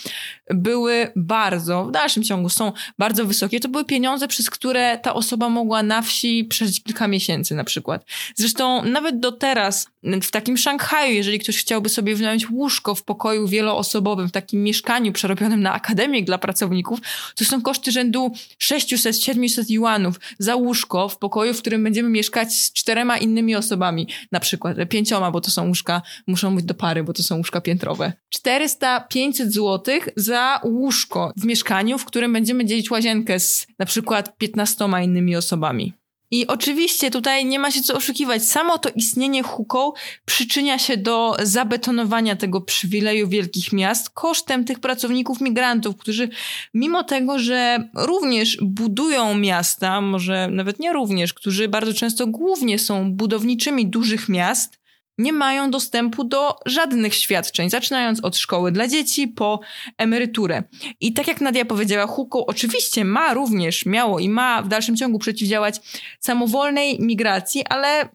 [0.51, 3.61] były bardzo, w dalszym ciągu są bardzo wysokie.
[3.61, 8.05] To były pieniądze, przez które ta osoba mogła na wsi przeżyć kilka miesięcy na przykład.
[8.35, 9.87] Zresztą nawet do teraz
[10.23, 15.13] w takim Szanghaju, jeżeli ktoś chciałby sobie wynająć łóżko w pokoju wieloosobowym, w takim mieszkaniu
[15.13, 17.01] przerobionym na akademię dla pracowników,
[17.35, 18.33] to są koszty rzędu
[18.63, 24.41] 600-700 yuanów za łóżko w pokoju, w którym będziemy mieszkać z czterema innymi osobami, na
[24.41, 28.13] przykład pięcioma, bo to są łóżka, muszą być do pary, bo to są łóżka piętrowe.
[28.47, 34.85] 400-500 zł za łóżko w mieszkaniu, w którym będziemy dzielić łazienkę z na przykład 15
[35.03, 35.93] innymi osobami.
[36.31, 38.45] I oczywiście tutaj nie ma się co oszukiwać.
[38.45, 39.93] Samo to istnienie huką
[40.25, 46.29] przyczynia się do zabetonowania tego przywileju wielkich miast kosztem tych pracowników migrantów, którzy
[46.75, 53.13] mimo tego, że również budują miasta, może nawet nie również, którzy bardzo często głównie są
[53.13, 54.79] budowniczymi dużych miast,
[55.19, 59.61] nie mają dostępu do żadnych świadczeń, zaczynając od szkoły dla dzieci po
[59.99, 60.63] emeryturę.
[61.01, 65.19] I tak jak Nadia powiedziała, Huko oczywiście ma również, miało i ma w dalszym ciągu
[65.19, 65.81] przeciwdziałać
[66.21, 68.09] samowolnej migracji, ale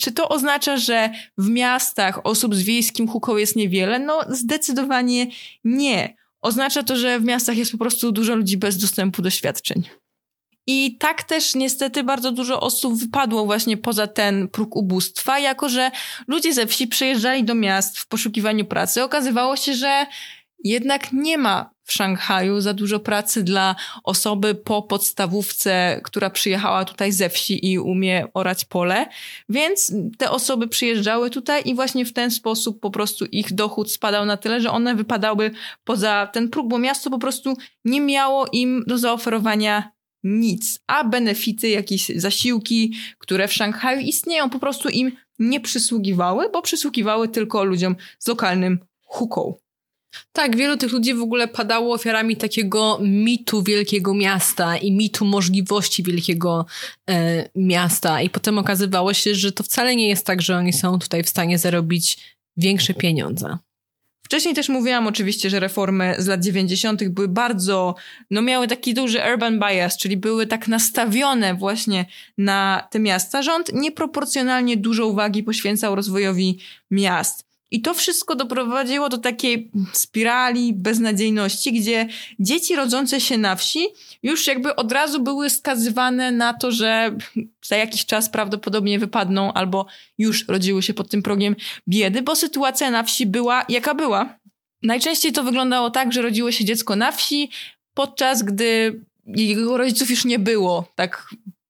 [0.00, 3.98] czy to oznacza, że w miastach osób z wiejskim huką jest niewiele?
[3.98, 5.26] No, zdecydowanie
[5.64, 6.16] nie.
[6.40, 9.82] Oznacza to, że w miastach jest po prostu dużo ludzi bez dostępu do świadczeń.
[10.70, 15.90] I tak też niestety bardzo dużo osób wypadło właśnie poza ten próg ubóstwa, jako że
[16.26, 19.02] ludzie ze wsi przyjeżdżali do miast w poszukiwaniu pracy.
[19.02, 20.06] Okazywało się, że
[20.64, 27.12] jednak nie ma w Szanghaju za dużo pracy dla osoby po podstawówce, która przyjechała tutaj
[27.12, 29.06] ze wsi i umie orać pole.
[29.48, 34.26] Więc te osoby przyjeżdżały tutaj i właśnie w ten sposób po prostu ich dochód spadał
[34.26, 35.50] na tyle, że one wypadały
[35.84, 41.68] poza ten próg, bo miasto po prostu nie miało im do zaoferowania nic, a benefity,
[41.68, 47.96] jakieś zasiłki, które w Szanghaju istnieją, po prostu im nie przysługiwały, bo przysługiwały tylko ludziom
[48.18, 49.54] z lokalnym huką.
[50.32, 56.02] Tak, wielu tych ludzi w ogóle padało ofiarami takiego mitu wielkiego miasta i mitu możliwości
[56.02, 56.66] wielkiego
[57.10, 58.22] e, miasta.
[58.22, 61.28] I potem okazywało się, że to wcale nie jest tak, że oni są tutaj w
[61.28, 63.58] stanie zarobić większe pieniądze.
[64.28, 67.08] Wcześniej też mówiłam oczywiście, że reformy z lat 90.
[67.08, 67.94] były bardzo,
[68.30, 72.06] no miały taki duży urban bias, czyli były tak nastawione właśnie
[72.38, 73.42] na te miasta.
[73.42, 76.58] Rząd nieproporcjonalnie dużo uwagi poświęcał rozwojowi
[76.90, 77.47] miast.
[77.70, 82.08] I to wszystko doprowadziło do takiej spirali beznadziejności, gdzie
[82.40, 83.86] dzieci rodzące się na wsi
[84.22, 87.16] już jakby od razu były skazywane na to, że
[87.64, 89.86] za jakiś czas prawdopodobnie wypadną albo
[90.18, 91.56] już rodziły się pod tym progiem
[91.88, 94.38] biedy, bo sytuacja na wsi była jaka była.
[94.82, 97.50] Najczęściej to wyglądało tak, że rodziło się dziecko na wsi,
[97.94, 101.28] podczas gdy jego rodziców już nie było, tak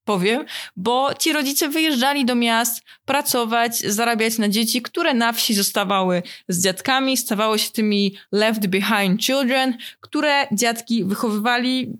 [0.09, 0.45] powiem,
[0.77, 6.63] bo ci rodzice wyjeżdżali do miast pracować, zarabiać na dzieci, które na wsi zostawały z
[6.65, 11.99] dziadkami, stawały się tymi left behind children, które dziadki wychowywali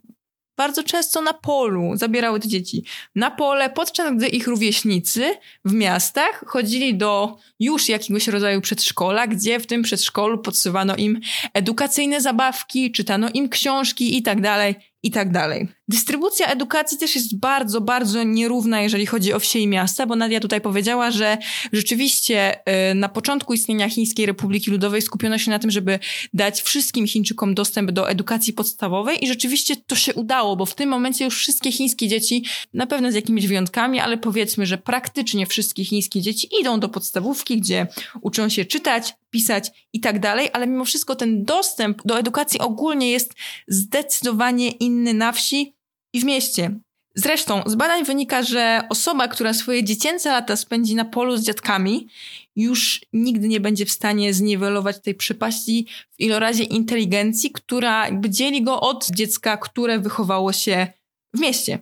[0.59, 6.45] bardzo często na polu zabierały te dzieci na pole, podczas gdy ich rówieśnicy w miastach
[6.47, 11.21] chodzili do już jakiegoś rodzaju przedszkola, gdzie w tym przedszkolu podsuwano im
[11.55, 15.69] edukacyjne zabawki, czytano im książki i tak dalej, i tak dalej.
[15.89, 20.41] Dystrybucja edukacji też jest bardzo, bardzo nierówna, jeżeli chodzi o wsie i miasta, bo Nadia
[20.41, 21.39] tutaj powiedziała, że
[21.73, 25.99] rzeczywiście y, na początku istnienia Chińskiej Republiki Ludowej skupiono się na tym, żeby
[26.35, 30.89] dać wszystkim Chińczykom dostęp do edukacji podstawowej i rzeczywiście to się udało, bo w tym
[30.89, 35.85] momencie już wszystkie chińskie dzieci, na pewno z jakimiś wyjątkami, ale powiedzmy, że praktycznie wszystkie
[35.85, 37.87] chińskie dzieci idą do podstawówki, gdzie
[38.21, 43.11] uczą się czytać, pisać i tak dalej, ale mimo wszystko ten dostęp do edukacji ogólnie
[43.11, 43.35] jest
[43.69, 45.75] zdecydowanie inny na wsi
[46.13, 46.81] i w mieście.
[47.15, 52.09] Zresztą z badań wynika, że osoba, która swoje dziecięce lata spędzi na polu z dziadkami,
[52.57, 58.63] już nigdy nie będzie w stanie zniwelować tej przepaści w ilorazie inteligencji, która jakby dzieli
[58.63, 60.87] go od dziecka, które wychowało się
[61.35, 61.79] w mieście.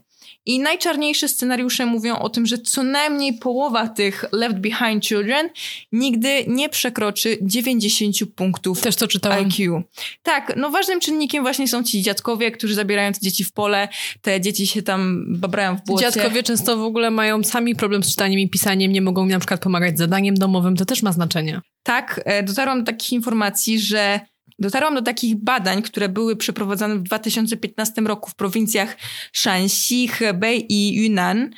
[0.46, 5.48] I najczarniejsze scenariusze mówią o tym, że co najmniej połowa tych Left Behind Children
[5.92, 9.38] nigdy nie przekroczy 90 punktów Też to czytałam.
[9.38, 9.82] IQ.
[10.22, 13.88] Tak, no ważnym czynnikiem właśnie są ci dziadkowie, którzy zabierają te dzieci w pole,
[14.22, 16.04] te dzieci się tam babrają w błocie.
[16.04, 19.38] Dziadkowie często w ogóle mają sami problem z czytaniem i pisaniem, nie mogą mi na
[19.38, 21.60] przykład pomagać z zadaniem domowym, to też ma znaczenie.
[21.82, 24.20] Tak, e, dotarłam do takich informacji, że
[24.58, 28.96] dotarłam do takich badań, które były przeprowadzane w 2015 roku w prowincjach
[29.32, 31.50] Shanxi, Hebei i Yunnan.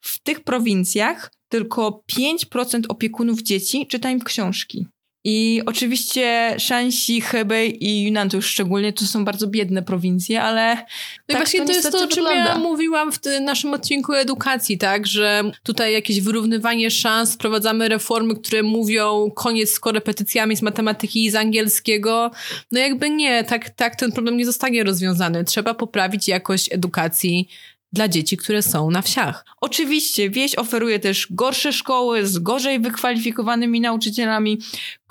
[0.00, 4.86] W tych prowincjach tylko 5% opiekunów dzieci czyta im książki.
[5.26, 10.76] I oczywiście Shanxi, Hebei i Yunnan to już szczególnie to są bardzo biedne prowincje, ale
[10.76, 10.82] No
[11.26, 12.44] tak właśnie to, jest niestety to, o czym wygląda.
[12.44, 18.62] ja mówiłam w naszym odcinku edukacji, tak, że tutaj jakieś wyrównywanie szans, wprowadzamy reformy, które
[18.62, 22.30] mówią koniec z korepetycjami z matematyki i z angielskiego.
[22.72, 25.44] No jakby nie, tak, tak ten problem nie zostanie rozwiązany.
[25.44, 27.48] Trzeba poprawić jakość edukacji
[27.92, 29.44] dla dzieci, które są na wsiach.
[29.60, 34.58] Oczywiście wieś oferuje też gorsze szkoły z gorzej wykwalifikowanymi nauczycielami,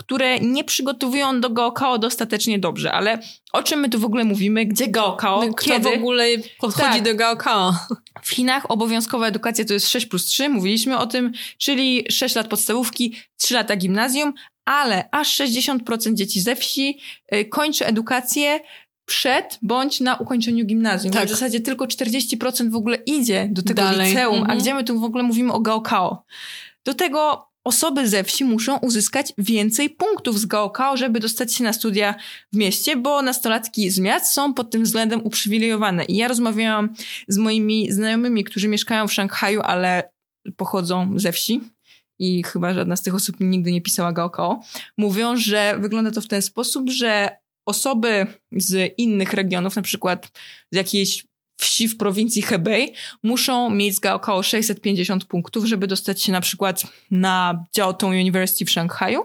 [0.05, 2.91] które nie przygotowują do Gaokao dostatecznie dobrze.
[2.91, 3.19] Ale
[3.53, 4.65] o czym my tu w ogóle mówimy?
[4.65, 5.45] Gdzie Gaokao?
[5.45, 5.89] No, Kto Kiedy?
[5.89, 6.25] w ogóle
[6.59, 7.03] podchodzi Tak.
[7.03, 7.73] do Gaokao?
[8.23, 12.47] W Chinach obowiązkowa edukacja to jest 6 plus 3, mówiliśmy o tym, czyli 6 lat
[12.47, 14.33] podstawówki, 3 lata gimnazjum,
[14.65, 16.99] ale aż 60% dzieci ze wsi
[17.35, 18.59] y, kończy edukację
[19.05, 21.13] przed bądź na ukończeniu gimnazjum.
[21.13, 21.27] Tak.
[21.27, 24.09] W zasadzie tylko 40% w ogóle idzie do tego Dalej.
[24.09, 24.59] liceum, a Mhm.
[24.59, 26.23] gdzie my tu w ogóle mówimy o Gaokao?
[26.85, 31.73] Do tego osoby ze wsi muszą uzyskać więcej punktów z Gaokao, żeby dostać się na
[31.73, 32.15] studia
[32.53, 36.05] w mieście, bo nastolatki z miast są pod tym względem uprzywilejowane.
[36.05, 36.93] I ja rozmawiałam
[37.27, 40.11] z moimi znajomymi, którzy mieszkają w Szanghaju, ale
[40.57, 41.61] pochodzą ze wsi
[42.19, 44.61] i chyba żadna z tych osób nigdy nie pisała Gaokao,
[44.97, 50.31] mówią, że wygląda to w ten sposób, że osoby z innych regionów, na przykład
[50.71, 51.25] z jakiejś
[51.63, 56.83] wsi w prowincji Hebei, muszą mieć z Gaokao 650 punktów, żeby dostać się na przykład
[57.11, 59.21] na Jiaotong University w Szanghaju,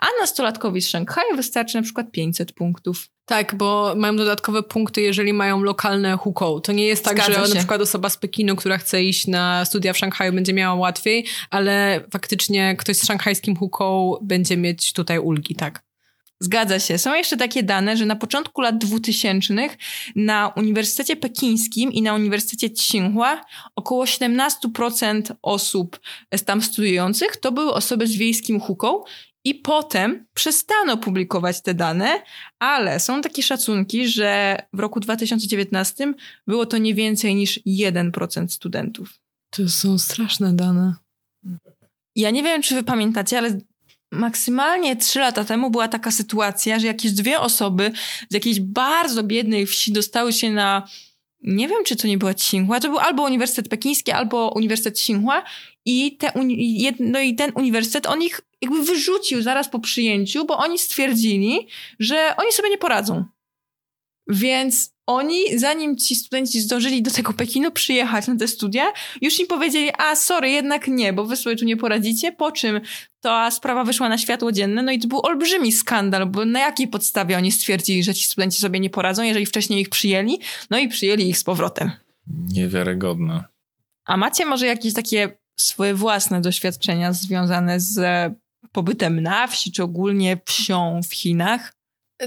[0.00, 3.08] a nastolatkowi z Szanghaju wystarczy na przykład 500 punktów.
[3.24, 6.60] Tak, bo mają dodatkowe punkty, jeżeli mają lokalne hukou.
[6.60, 7.54] To nie jest tak, Zgadza że się.
[7.54, 11.26] na przykład osoba z Pekinu, która chce iść na studia w Szanghaju, będzie miała łatwiej,
[11.50, 15.91] ale faktycznie ktoś z szanghajskim hukou będzie mieć tutaj ulgi, tak.
[16.42, 16.98] Zgadza się.
[16.98, 19.54] Są jeszcze takie dane, że na początku lat 2000
[20.16, 23.40] na Uniwersytecie Pekińskim i na Uniwersytecie Tsinghua
[23.76, 26.00] około 17% osób
[26.44, 29.02] tam studiujących to były osoby z wiejskim huką
[29.44, 32.22] i potem przestano publikować te dane,
[32.58, 36.14] ale są takie szacunki, że w roku 2019
[36.46, 39.08] było to nie więcej niż 1% studentów.
[39.50, 40.94] To są straszne dane.
[42.16, 43.58] Ja nie wiem, czy wy pamiętacie, ale
[44.12, 47.92] maksymalnie trzy lata temu była taka sytuacja, że jakieś dwie osoby
[48.30, 50.88] z jakiejś bardzo biednej wsi dostały się na.
[51.40, 52.80] Nie wiem, czy to nie była Tsinghua.
[52.80, 55.44] To był albo Uniwersytet Pekiński, albo Uniwersytet Tsinghua.
[55.84, 60.58] I, te uni- no i ten uniwersytet on ich jakby wyrzucił zaraz po przyjęciu, bo
[60.58, 61.66] oni stwierdzili,
[61.98, 63.24] że oni sobie nie poradzą.
[64.28, 69.46] Więc oni, zanim ci studenci zdążyli do tego Pekinu przyjechać na te studia, już im
[69.46, 72.80] powiedzieli, a sorry, jednak nie, bo wy sobie tu nie poradzicie, po czym
[73.20, 76.88] ta sprawa wyszła na światło dzienne, no i to był olbrzymi skandal, bo na jakiej
[76.88, 80.38] podstawie oni stwierdzili, że ci studenci sobie nie poradzą, jeżeli wcześniej ich przyjęli,
[80.70, 81.90] no i przyjęli ich z powrotem.
[82.52, 83.44] Niewiarygodne.
[84.04, 88.00] A macie może jakieś takie swoje własne doświadczenia związane z
[88.72, 91.72] pobytem na wsi, czy ogólnie wsią w Chinach?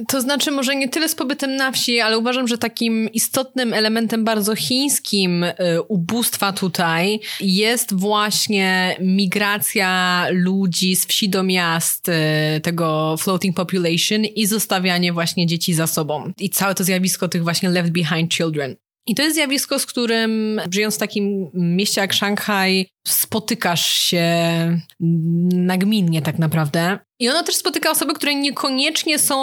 [0.08, 4.24] To znaczy, może nie tyle z pobytem na wsi, ale uważam, że takim istotnym elementem
[4.24, 5.54] bardzo chińskim y,
[5.88, 12.14] ubóstwa tutaj jest właśnie migracja ludzi z wsi do miast, y,
[12.62, 16.32] tego floating population i zostawianie właśnie dzieci za sobą.
[16.40, 18.76] I całe to zjawisko tych właśnie left behind children.
[19.08, 24.26] I to jest zjawisko, z którym żyjąc w takim mieście jak Szanghaj, spotykasz się
[25.54, 27.00] nagminnie tak naprawdę.
[27.20, 29.38] I ono też spotyka osoby, które niekoniecznie są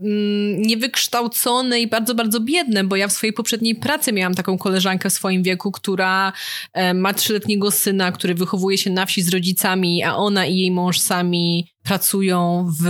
[0.00, 5.10] mm, niewykształcone i bardzo, bardzo biedne, bo ja w swojej poprzedniej pracy miałam taką koleżankę
[5.10, 6.32] w swoim wieku, która
[6.72, 10.70] e, ma trzyletniego syna, który wychowuje się na wsi z rodzicami, a ona i jej
[10.70, 12.86] mąż sami pracują w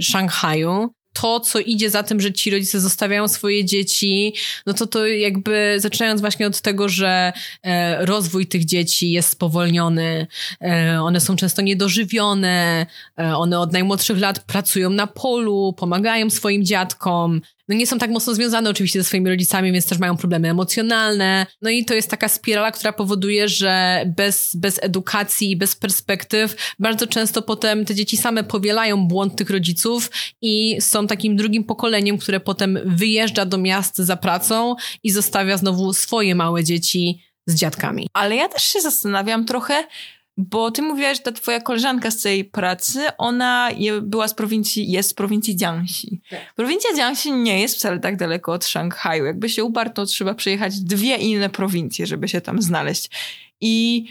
[0.00, 4.34] Szanghaju to, co idzie za tym, że ci rodzice zostawiają swoje dzieci,
[4.66, 10.26] no to to jakby zaczynając właśnie od tego, że e, rozwój tych dzieci jest spowolniony,
[10.60, 12.86] e, one są często niedożywione,
[13.18, 18.10] e, one od najmłodszych lat pracują na polu, pomagają swoim dziadkom, no nie są tak
[18.10, 21.46] mocno związane oczywiście ze swoimi rodzicami, więc też mają problemy emocjonalne.
[21.62, 26.74] No i to jest taka spirala, która powoduje, że bez, bez edukacji i bez perspektyw
[26.78, 30.10] bardzo często potem te dzieci same powielają błąd tych rodziców
[30.42, 35.92] i są takim drugim pokoleniem, które potem wyjeżdża do miast za pracą i zostawia znowu
[35.92, 38.08] swoje małe dzieci z dziadkami.
[38.12, 39.84] Ale ja też się zastanawiam trochę,
[40.38, 43.70] bo ty mówiłaś, że ta twoja koleżanka z tej pracy, ona
[44.02, 46.20] była z prowincji, jest z prowincji Jiangxi.
[46.30, 46.54] Tak.
[46.54, 49.24] Prowincja Jiangxi nie jest wcale tak daleko od Szanghaju.
[49.24, 53.10] Jakby się uparł, to trzeba przejechać dwie inne prowincje, żeby się tam znaleźć.
[53.60, 54.04] I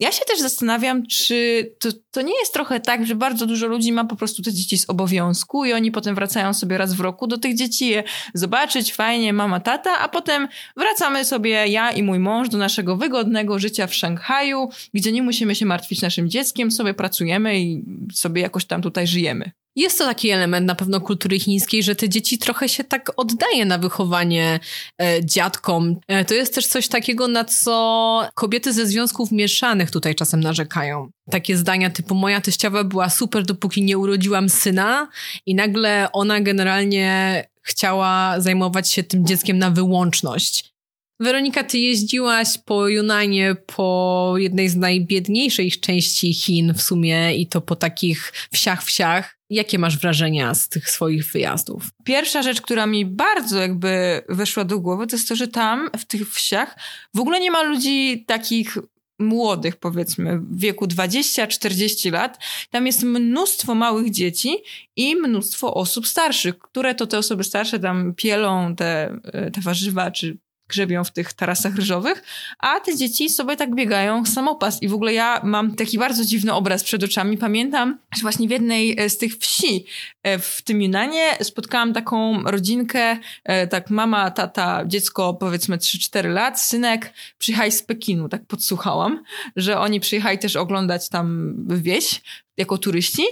[0.00, 3.92] ja się też zastanawiam, czy to, to nie jest trochę tak, że bardzo dużo ludzi
[3.92, 7.26] ma po prostu te dzieci z obowiązku i oni potem wracają sobie raz w roku
[7.26, 12.18] do tych dzieci je zobaczyć, fajnie, mama, tata, a potem wracamy sobie ja i mój
[12.18, 16.94] mąż do naszego wygodnego życia w Szanghaju, gdzie nie musimy się martwić naszym dzieckiem, sobie
[16.94, 19.50] pracujemy i sobie jakoś tam tutaj żyjemy.
[19.76, 23.64] Jest to taki element na pewno kultury chińskiej, że te dzieci trochę się tak oddaje
[23.64, 24.60] na wychowanie
[25.02, 25.96] e, dziadkom.
[26.08, 31.10] E, to jest też coś takiego, na co kobiety ze związków mieszanych tutaj czasem narzekają.
[31.30, 35.08] Takie zdania typu moja teściowa była super, dopóki nie urodziłam syna
[35.46, 40.75] i nagle ona generalnie chciała zajmować się tym dzieckiem na wyłączność.
[41.20, 47.60] Weronika, ty jeździłaś po Junanie, po jednej z najbiedniejszych części Chin w sumie i to
[47.60, 49.36] po takich wsiach, wsiach.
[49.50, 51.88] Jakie masz wrażenia z tych swoich wyjazdów?
[52.04, 56.04] Pierwsza rzecz, która mi bardzo jakby weszła do głowy, to jest to, że tam w
[56.04, 56.78] tych wsiach
[57.14, 58.78] w ogóle nie ma ludzi takich
[59.18, 62.38] młodych, powiedzmy, w wieku 20-40 lat.
[62.70, 64.56] Tam jest mnóstwo małych dzieci
[64.96, 69.20] i mnóstwo osób starszych, które to te osoby starsze tam pielą te,
[69.52, 70.38] te warzywa, czy
[70.68, 72.22] grzebią w tych tarasach ryżowych,
[72.58, 74.82] a te dzieci sobie tak biegają samopas.
[74.82, 77.38] I w ogóle ja mam taki bardzo dziwny obraz przed oczami.
[77.38, 79.86] Pamiętam, że właśnie w jednej e, z tych wsi
[80.22, 86.60] e, w tym Junanie spotkałam taką rodzinkę, e, tak mama, tata, dziecko powiedzmy 3-4 lat,
[86.60, 89.22] synek przyjechali z Pekinu, tak podsłuchałam,
[89.56, 92.20] że oni przyjechali też oglądać tam wieś
[92.56, 93.22] jako turyści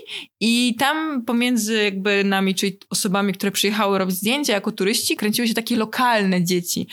[0.40, 5.54] i tam pomiędzy jakby nami, czyli osobami, które przyjechały robić zdjęcia jako turyści, kręciły się
[5.54, 6.86] takie lokalne dzieci.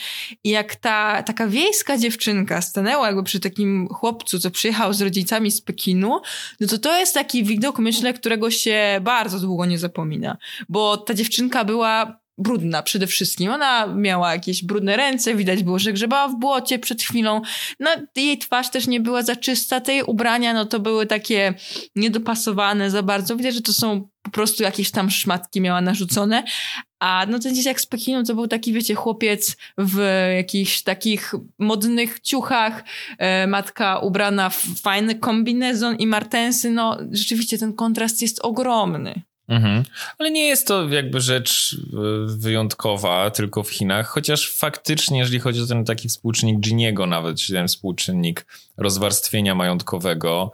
[0.44, 5.50] I jak ta taka wiejska dziewczynka stanęła jakby przy takim chłopcu, co przyjechał z rodzicami
[5.50, 6.20] z Pekinu,
[6.60, 10.36] no to to jest taki widok, myślę, którego się bardzo długo nie zapomina.
[10.68, 13.50] Bo ta dziewczynka była brudna przede wszystkim.
[13.50, 17.40] Ona miała jakieś brudne ręce, widać było, że grzebała w błocie przed chwilą.
[17.80, 21.54] No, jej twarz też nie była za czysta, te jej ubrania, no to były takie
[21.96, 23.36] niedopasowane za bardzo.
[23.36, 26.44] Widać, że to są po prostu jakieś tam szmatki miała narzucone.
[27.00, 32.20] A no ten dzieciak z Pekinu to był taki, wiecie, chłopiec w jakichś takich modnych
[32.20, 32.84] ciuchach,
[33.18, 36.70] e, matka ubrana w fajny kombinezon i martensy.
[36.70, 39.22] No rzeczywiście ten kontrast jest ogromny.
[39.52, 39.84] Mhm.
[40.18, 41.96] Ale nie jest to jakby rzecz e,
[42.26, 47.58] wyjątkowa tylko w Chinach, chociaż faktycznie, jeżeli chodzi o ten taki współczynnik Giniego nawet, czyli
[47.58, 48.46] ten współczynnik
[48.76, 50.52] rozwarstwienia majątkowego,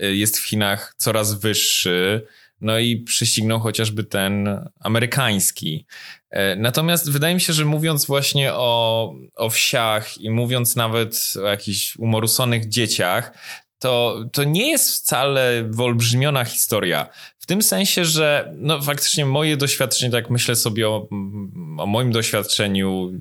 [0.00, 2.26] e, jest w Chinach coraz wyższy.
[2.60, 4.48] No i prześcignął chociażby ten
[4.80, 5.86] amerykański.
[6.30, 11.46] E, natomiast wydaje mi się, że mówiąc właśnie o, o wsiach i mówiąc nawet o
[11.46, 13.32] jakichś umorusonych dzieciach,
[13.78, 17.08] to, to nie jest wcale wyolbrzymiona historia
[17.48, 21.08] tym sensie, że no faktycznie moje doświadczenie, tak myślę sobie o,
[21.78, 23.12] o moim doświadczeniu,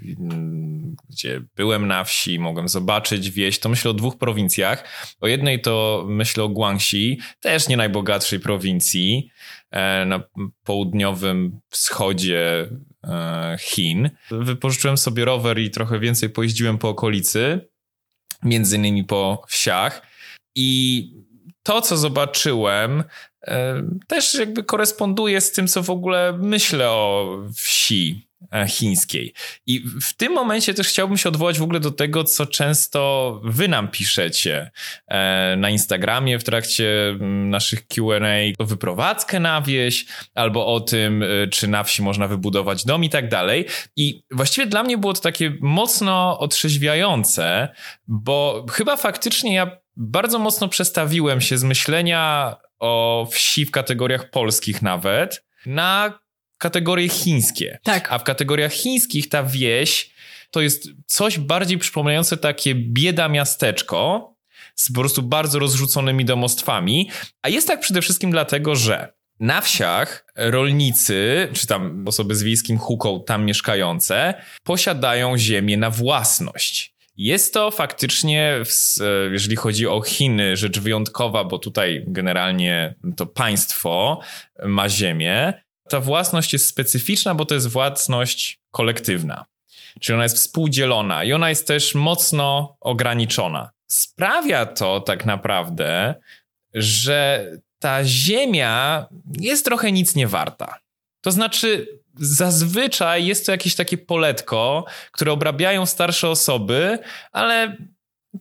[1.09, 4.83] gdzie byłem na wsi, mogłem zobaczyć wieś, to myślę o dwóch prowincjach.
[5.19, 9.29] O jednej to myślę o Guangxi, też nie najbogatszej prowincji,
[9.71, 10.23] e, na
[10.63, 12.69] południowym wschodzie
[13.03, 14.09] e, Chin.
[14.31, 17.69] Wypożyczyłem sobie rower i trochę więcej pojeździłem po okolicy,
[18.43, 20.01] między innymi po wsiach.
[20.55, 21.26] I
[21.67, 23.03] to, co zobaczyłem,
[23.47, 29.33] e, też jakby koresponduje z tym, co w ogóle myślę o wsi e, chińskiej.
[29.65, 33.67] I w tym momencie też chciałbym się odwołać w ogóle do tego, co często wy
[33.67, 34.71] nam piszecie
[35.07, 40.05] e, na Instagramie w trakcie mm, naszych Q&A, o wyprowadzkę na wieś,
[40.35, 43.65] albo o tym, czy na wsi można wybudować dom i tak dalej.
[43.95, 47.69] I właściwie dla mnie było to takie mocno otrzeźwiające,
[48.07, 54.81] bo chyba faktycznie ja bardzo mocno przestawiłem się z myślenia o wsi w kategoriach polskich
[54.81, 56.19] nawet na
[56.57, 57.79] kategorie chińskie.
[57.83, 58.11] Tak.
[58.11, 60.11] A w kategoriach chińskich ta wieś
[60.51, 64.33] to jest coś bardziej przypominające takie bieda miasteczko
[64.75, 67.09] z po prostu bardzo rozrzuconymi domostwami.
[67.41, 72.77] A jest tak przede wszystkim dlatego, że na wsiach rolnicy, czy tam osoby z wiejskim
[72.77, 74.33] huką tam mieszkające,
[74.63, 76.96] posiadają ziemię na własność.
[77.17, 78.61] Jest to faktycznie,
[79.31, 84.19] jeżeli chodzi o Chiny, rzecz wyjątkowa, bo tutaj generalnie to państwo
[84.65, 85.53] ma ziemię.
[85.89, 89.45] Ta własność jest specyficzna, bo to jest własność kolektywna.
[89.99, 93.71] Czyli ona jest współdzielona i ona jest też mocno ograniczona.
[93.87, 96.15] Sprawia to tak naprawdę,
[96.73, 99.05] że ta ziemia
[99.39, 100.79] jest trochę nic nie warta.
[101.21, 101.87] To znaczy,
[102.19, 106.99] zazwyczaj jest to jakieś takie poletko, które obrabiają starsze osoby,
[107.31, 107.77] ale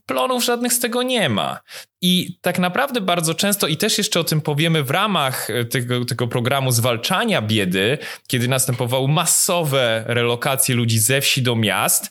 [0.07, 1.61] plonów żadnych z tego nie ma.
[2.03, 6.29] I tak naprawdę bardzo często, i też jeszcze o tym powiemy w ramach tego, tego
[6.29, 12.11] programu zwalczania biedy, kiedy następowały masowe relokacje ludzi ze wsi do miast,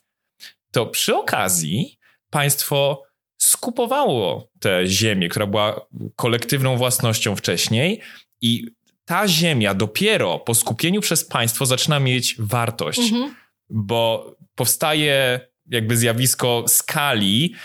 [0.72, 1.97] to przy okazji
[2.30, 3.03] państwo
[3.38, 8.01] skupowało tę ziemię, która była kolektywną własnością wcześniej
[8.41, 8.68] i
[9.06, 13.36] ta ziemia dopiero po skupieniu przez państwo zaczyna mieć wartość, mhm.
[13.70, 15.39] bo powstaje
[15.70, 17.56] jakby zjawisko skali,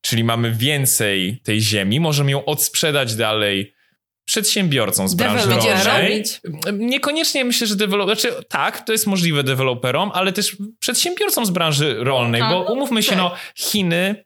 [0.00, 3.76] czyli mamy więcej tej ziemi, możemy ją odsprzedać dalej
[4.24, 5.48] przedsiębiorcom z branży
[5.84, 6.24] rolnej.
[6.72, 11.96] Niekoniecznie myślę, że deweloper, znaczy tak, to jest możliwe deweloperom, ale też przedsiębiorcom z branży
[11.98, 14.24] rolnej, tak, bo umówmy się, no Chiny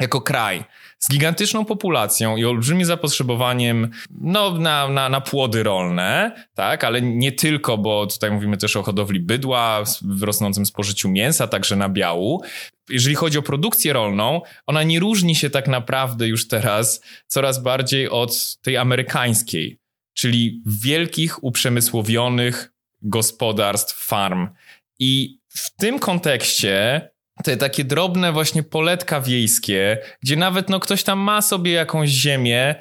[0.00, 0.64] jako kraj
[1.04, 3.90] z gigantyczną populacją i olbrzymim zapotrzebowaniem
[4.20, 8.82] no, na, na, na płody rolne, tak, ale nie tylko, bo tutaj mówimy też o
[8.82, 12.42] hodowli bydła, w rosnącym spożyciu mięsa, także nabiału.
[12.88, 18.10] Jeżeli chodzi o produkcję rolną, ona nie różni się tak naprawdę już teraz coraz bardziej
[18.10, 19.78] od tej amerykańskiej,
[20.14, 24.48] czyli wielkich, uprzemysłowionych gospodarstw, farm.
[24.98, 27.08] I w tym kontekście
[27.42, 32.74] te takie drobne właśnie poletka wiejskie, gdzie nawet no ktoś tam ma sobie jakąś ziemię,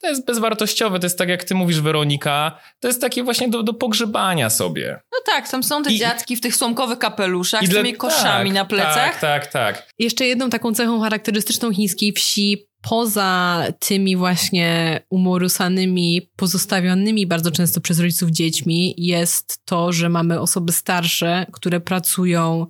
[0.00, 3.62] to jest bezwartościowe, to jest tak jak ty mówisz Weronika, to jest takie właśnie do,
[3.62, 5.00] do pogrzebania sobie.
[5.12, 8.54] No tak, tam są te I, dziadki w tych słomkowych kapeluszach z tymi koszami tak,
[8.54, 9.20] na plecach.
[9.20, 9.88] Tak, tak, tak.
[9.98, 18.00] Jeszcze jedną taką cechą charakterystyczną chińskiej wsi poza tymi właśnie umorusanymi, pozostawionymi bardzo często przez
[18.00, 22.66] rodziców dziećmi jest to, że mamy osoby starsze, które pracują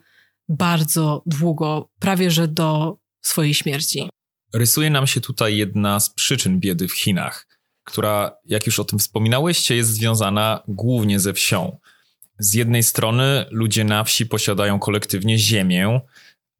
[0.49, 4.09] bardzo długo, prawie że do swojej śmierci.
[4.55, 7.47] Rysuje nam się tutaj jedna z przyczyn biedy w Chinach,
[7.84, 11.78] która, jak już o tym wspominałyście, jest związana głównie ze wsią.
[12.38, 16.01] Z jednej strony ludzie na wsi posiadają kolektywnie ziemię,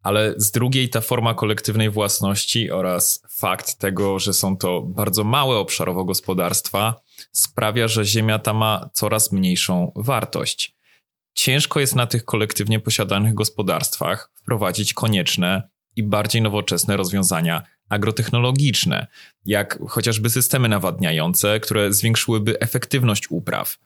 [0.03, 5.57] ale z drugiej ta forma kolektywnej własności oraz fakt tego, że są to bardzo małe
[5.57, 7.01] obszarowo gospodarstwa,
[7.33, 10.76] sprawia, że ziemia ta ma coraz mniejszą wartość
[11.37, 19.07] ciężko jest na tych kolektywnie posiadanych gospodarstwach wprowadzić konieczne i bardziej nowoczesne rozwiązania agrotechnologiczne,
[19.45, 23.79] jak chociażby systemy nawadniające, które zwiększyłyby efektywność upraw.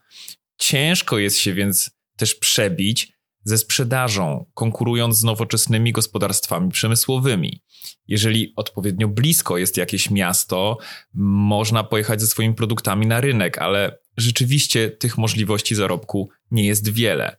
[0.59, 3.13] Ciężko jest się więc też przebić
[3.45, 7.63] ze sprzedażą, konkurując z nowoczesnymi gospodarstwami przemysłowymi.
[8.09, 10.79] Jeżeli odpowiednio blisko jest jakieś miasto,
[11.15, 17.37] można pojechać ze swoimi produktami na rynek, ale rzeczywiście tych możliwości zarobku nie jest wiele.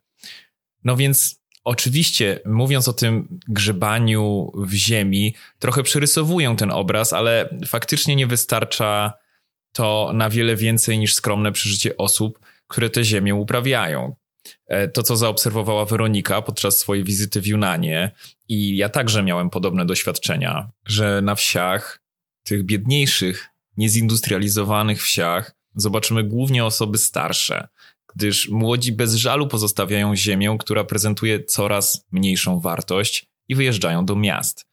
[0.84, 8.16] No więc oczywiście, mówiąc o tym grzebaniu w ziemi, trochę przerysowuję ten obraz, ale faktycznie
[8.16, 9.14] nie wystarcza
[9.72, 14.16] to na wiele więcej niż skromne przeżycie osób, które tę ziemię uprawiają.
[14.68, 18.12] E, to, co zaobserwowała Weronika podczas swojej wizyty w Junanie,
[18.48, 22.02] i ja także miałem podobne doświadczenia, że na wsiach,
[22.44, 27.68] tych biedniejszych, niezindustrializowanych wsiach, zobaczymy głównie osoby starsze,
[28.16, 34.66] gdyż młodzi bez żalu pozostawiają ziemię, która prezentuje coraz mniejszą wartość i wyjeżdżają do miast.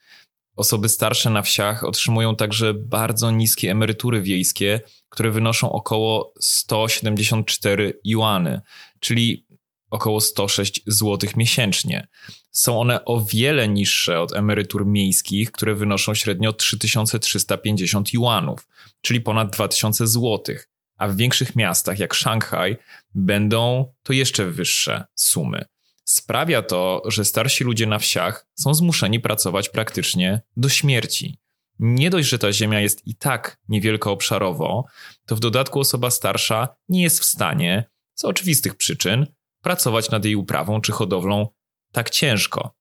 [0.57, 8.61] Osoby starsze na wsiach otrzymują także bardzo niskie emerytury wiejskie, które wynoszą około 174 juany,
[9.01, 9.47] czyli
[9.91, 12.09] około 106 zł miesięcznie.
[12.51, 18.69] Są one o wiele niższe od emerytur miejskich, które wynoszą średnio 3350 juanów,
[19.01, 20.69] czyli ponad 2000 złotych
[20.99, 22.77] a w większych miastach jak Szanghaj
[23.15, 25.65] będą to jeszcze wyższe sumy.
[26.05, 31.39] Sprawia to, że starsi ludzie na wsiach są zmuszeni pracować praktycznie do śmierci.
[31.79, 34.85] Nie dość, że ta ziemia jest i tak niewielka obszarowo,
[35.27, 37.85] to w dodatku osoba starsza nie jest w stanie,
[38.15, 39.27] z oczywistych przyczyn,
[39.63, 41.49] pracować nad jej uprawą czy hodowlą
[41.93, 42.75] tak ciężko.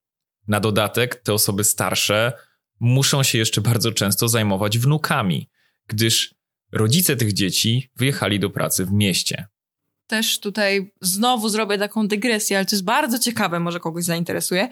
[0.47, 2.33] Na dodatek te osoby starsze
[2.79, 5.49] muszą się jeszcze bardzo często zajmować wnukami,
[5.87, 6.35] gdyż
[6.71, 9.47] rodzice tych dzieci wyjechali do pracy w mieście.
[10.07, 14.69] Też tutaj znowu zrobię taką dygresję, ale to jest bardzo ciekawe, może kogoś zainteresuje.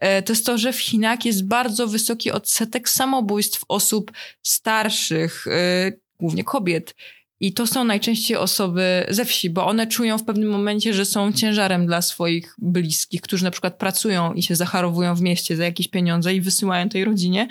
[0.00, 5.92] E, to jest to, że w Chinach jest bardzo wysoki odsetek samobójstw osób starszych, e,
[6.20, 6.94] głównie kobiet.
[7.40, 11.32] I to są najczęściej osoby ze wsi, bo one czują w pewnym momencie, że są
[11.32, 15.88] ciężarem dla swoich bliskich, którzy na przykład pracują i się zacharowują w mieście za jakieś
[15.88, 17.48] pieniądze i wysyłają tej rodzinie.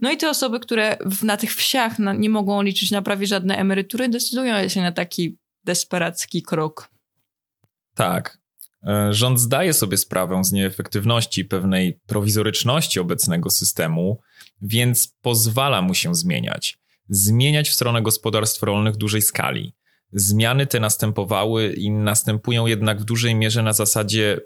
[0.00, 3.26] No i te osoby, które w, na tych wsiach na, nie mogą liczyć na prawie
[3.26, 6.90] żadne emerytury, decydują się na taki desperacki krok.
[7.94, 8.38] Tak.
[8.86, 14.20] E, rząd zdaje sobie sprawę z nieefektywności pewnej prowizoryczności obecnego systemu,
[14.62, 16.83] więc pozwala mu się zmieniać.
[17.08, 19.74] Zmieniać w stronę gospodarstw rolnych dużej skali.
[20.12, 24.40] Zmiany te następowały i następują jednak w dużej mierze na zasadzie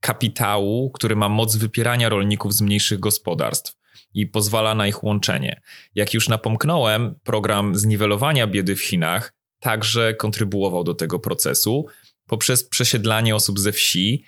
[0.00, 3.76] kapitału, który ma moc wypierania rolników z mniejszych gospodarstw
[4.14, 5.60] i pozwala na ich łączenie.
[5.94, 11.86] Jak już napomknąłem, program zniwelowania biedy w Chinach także kontrybuował do tego procesu
[12.26, 14.24] poprzez przesiedlanie osób ze wsi,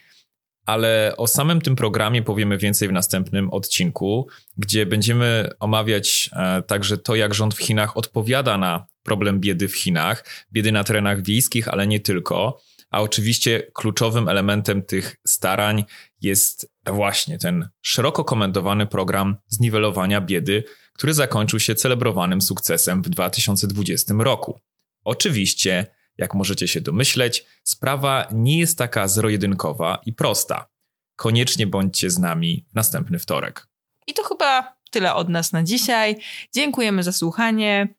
[0.68, 6.98] ale o samym tym programie powiemy więcej w następnym odcinku, gdzie będziemy omawiać e, także
[6.98, 11.68] to, jak rząd w Chinach odpowiada na problem biedy w Chinach, biedy na terenach wiejskich,
[11.68, 12.60] ale nie tylko.
[12.90, 15.84] A oczywiście kluczowym elementem tych starań
[16.20, 24.14] jest właśnie ten szeroko komentowany program zniwelowania biedy, który zakończył się celebrowanym sukcesem w 2020
[24.18, 24.60] roku.
[25.04, 25.86] Oczywiście,
[26.18, 30.68] jak możecie się domyśleć, sprawa nie jest taka zero-jedynkowa i prosta.
[31.16, 33.68] Koniecznie bądźcie z nami w następny wtorek.
[34.06, 36.16] I to chyba tyle od nas na dzisiaj.
[36.54, 37.94] Dziękujemy za słuchanie.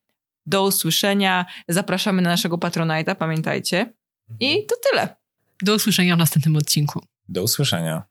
[0.45, 1.45] Do usłyszenia.
[1.67, 3.93] Zapraszamy na naszego Patronite'a, pamiętajcie.
[4.39, 5.15] I to tyle.
[5.61, 7.03] Do usłyszenia w następnym odcinku.
[7.29, 8.03] Do usłyszenia.